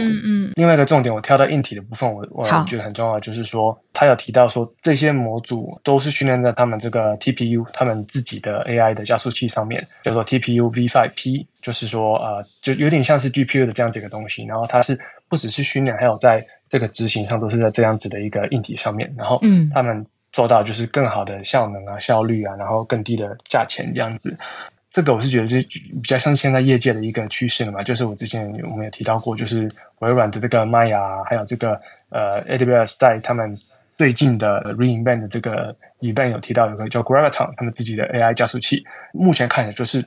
[0.55, 14.45] 另外一个重点，我挑到硬体的部分，我我觉得很重要，就是说他有提到说这些模组都是训练在他们这个 TPU，他们自己的 AI 的加速器上面，叫做 TPU V5P，就是说呃，就有点像是 GPU 的这样子一个东西。
[14.45, 14.97] 然后它是
[15.29, 19.13] 不只是训练，还有在这个执行上都是在这样子的一个硬体上面。
[19.19, 19.41] 然后
[19.75, 24.33] 他们做到就是更好的效能啊、效率啊，然后更低的价钱这样子。
[24.91, 25.57] 这个我是觉得就
[26.03, 29.71] 比较像现在业界的一个趋势了嘛，就是我之前我们也提到过，就是
[30.01, 33.55] 微软的这个 Maya，还有这个呃 AWS 在他们
[33.97, 40.05] 最近的 re:Invent 的这个 event 有提到有个叫 Graviton 他们自己的 AI 加速器，目前看起来就是。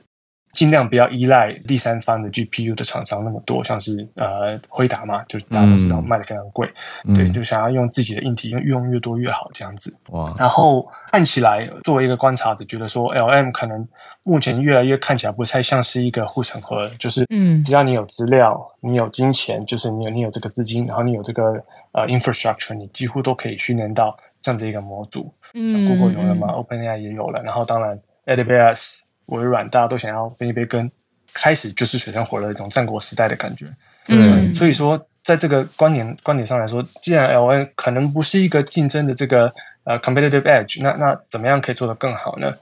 [0.54, 6.66] 尽量不要依赖第三方的 GPU 的厂商那么多，像是呃辉达嘛，就大家都知道卖的非常贵，
[7.04, 9.94] 嗯、对，就想要用自己的硬体，用用越多越好这样子。
[10.10, 10.34] 哇！
[10.38, 13.86] 然后看起来作为一个观察者，觉得说 LM 可能
[14.22, 25.32] 目前越来越看起来不太像是一个护城河，就是嗯，只要你有资料，你有金钱，就是你有你有这个资金，然后你有这个呃 infrastructure，你几乎都可以训练到这样的一个模组。
[25.54, 29.03] 嗯，像 Google 有了嘛，OpenAI 也有了，然后当然 AWS。
[29.26, 30.90] 微软大家都想要分一杯羹，
[31.32, 33.66] 开始就是水深火热一种战国时代的感觉。
[34.08, 39.52] 嗯，所以说在这个观点观点上来说，既然 L N 可能不是一个竞争的这个
[39.84, 42.52] 呃 competitive edge，那那怎么样可以做得更好呢？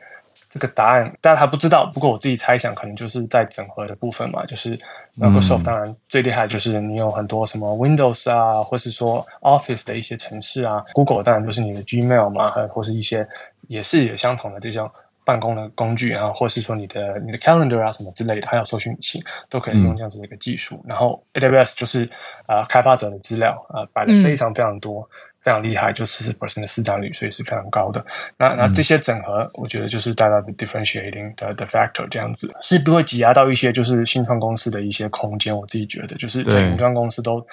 [0.48, 4.44] 这个答案大家还不知道，不过我自己猜想，可能就是在整合的部分嘛。
[4.44, 4.78] 就是
[5.18, 10.84] Microsoft 当然最厉害就是你有很多什么 Windows 啊，或是说 Office 的一些程式啊。
[10.92, 13.26] Google 当然就是你的 Gmail 嘛，还有或是一些
[13.66, 14.88] 也是有相同的这种。
[15.32, 20.76] 办公的工具，然后或是说你的你的 calendar 啊什么之类的，还有搜寻引擎都可以用这样子的一个技术。
[20.84, 22.04] 嗯、然后 AWS 就是
[22.44, 25.08] 啊、呃，开发者的资料啊、呃，摆的非常非常多，嗯、
[25.42, 28.04] 非常厉害，就四十 percent 的市占率，所以是非常高的。
[28.38, 35.56] 那那这些整合，我觉得就是大家的 differentiating 的的 factor 这样子，是不会挤压到一些就是新创公司的一些空间。
[35.56, 37.44] 我自己觉得，就是在云端公司都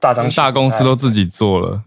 [0.00, 1.82] 大张大公司都自己做了，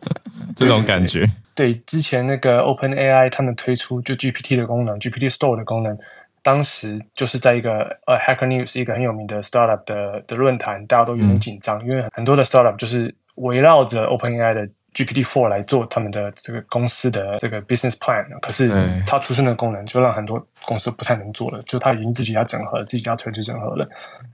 [0.56, 1.28] 这种感觉。
[1.54, 5.94] 对，之前那个 OpenAI 他们推出就 GPT 的功能，GPT Store 的功能，
[6.42, 18.70] 当时就是在一个呃 Hacker News 一个很有名的 startup 的的论坛，大家都有点紧张，嗯、因为很多的 startup 就是围绕着 OpenAI 的 GPT Four 来做他们的这个公司的这个 business plan，可是
[19.06, 23.88] 它出生的功能就让很多公司不太能做了，就它已经自己要整合，自己要垂直整合了，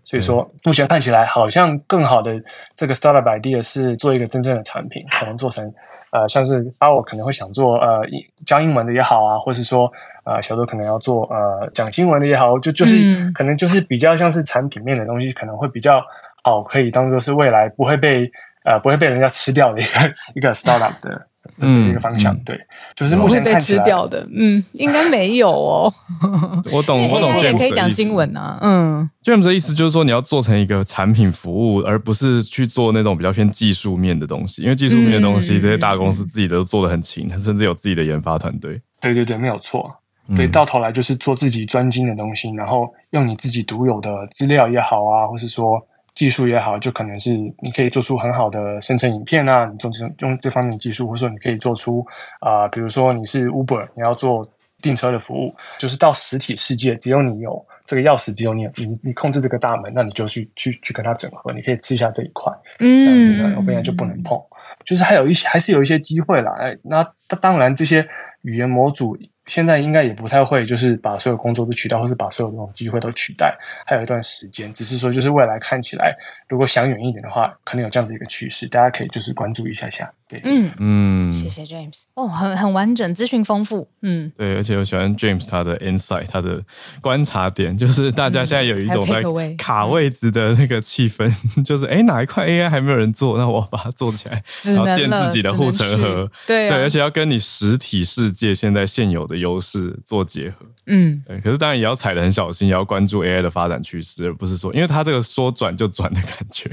[0.05, 2.41] 所以说目前看起来好像更好的
[2.75, 5.73] 这个 startup idea 是做一个真正的产品，可能做成。
[6.11, 8.01] 呃，像是阿我可能会想做呃
[8.47, 9.93] 教英文的也好啊，或是说
[10.25, 16.03] 呃小周可能要做呃讲新闻的也好，就就是、嗯、可能就是比较像是产品面的东西，可能会比较
[16.43, 18.23] 好，可以当做是未来不会被
[18.69, 21.27] 呃不会被人家吃掉的一个 一个 startup 的。
[21.61, 22.57] 嗯，一个方向对，
[22.95, 25.93] 就是目前看起来被吃掉的，嗯，应该没有哦。
[26.71, 27.37] 我懂，我懂。
[27.41, 29.09] 也可以讲新闻啊，嗯。
[29.25, 38.81] James 的意思就是说，你要做成一个产品服务，而不是去做那种比较偏技术面的东西，因为技术面的东西，这些大公司自己都做的很勤，甚至有自己的研发团队。
[39.01, 39.91] 对对对，没有错。
[40.37, 45.83] 对，到头来就是做自己专精的东西，然后用你自己独有的资料也好啊，或是说。
[46.19, 52.05] 技术也好，就可能是你可以做出很好的生成影片啊，你用这用这方面的技术，或者说你可以做出
[52.41, 54.45] 啊、呃，比如说你是 Uber，你要做
[54.83, 64.37] 订车的服务，就是到实体世界，只有你有这个钥匙，只有你你你控制这个大门，那你就去去去跟它整合，你可以吃下这一块，嗯，这个 OpenAI 就不能碰，
[64.85, 67.09] 就是还有一些还是有一些机会啦，哎，那
[67.41, 68.05] 当然这些
[68.43, 69.17] 语言模组。
[69.49, 74.73] 现在应该也不太会，就是把所有工作都取代，或是把所有这种机会都取代，还有一段时间。
[74.73, 76.15] 只是说，就是未来看起来，
[76.49, 80.13] 如果想远一点的话，可能有这样子一个趋势，大家可以就是关注一下下。
[80.29, 80.71] 对，嗯。
[80.81, 86.63] 嗯，谢谢 James，哦，很很完整，资讯丰富，嗯，对，而且我喜欢 James 他的 insight，他的
[87.01, 89.23] 观察点，就是大家现在有一种在
[89.57, 91.27] 卡位置的那个气氛，
[91.57, 106.71] 嗯、就是哎哪一块 AI 还没有人做，那我把它做起来，然后建自己的护城河，对、啊、对，而且要跟你实体世界现在现有的优势做结合，嗯，对，可是当然也要踩得很小心，也要关注 AI 的发展趋势，而不是说，因为它这个说转就转的感觉，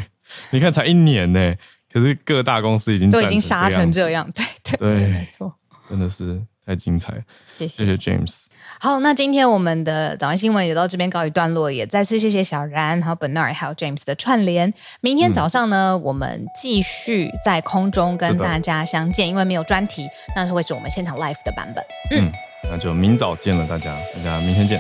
[0.52, 1.56] 你看才一年呢。
[1.96, 5.54] 可是各大公司已经都已经杀成这样，对对对，没错，
[5.90, 7.22] 真的是太精彩了。
[7.58, 8.48] 谢谢，谢谢 James。
[8.82, 14.74] 好，那今天我们的早安新闻也到这边告一段落，也再次谢谢小然、还有 Bernard 还有 James 的串联。
[15.00, 21.82] 明天早上呢，嗯、我们继续在空中跟大家相见，因为没有专题，那是会是我们现场 live 的版本。
[22.12, 24.78] 嗯，嗯，那就明早见了，大家，大家明天见。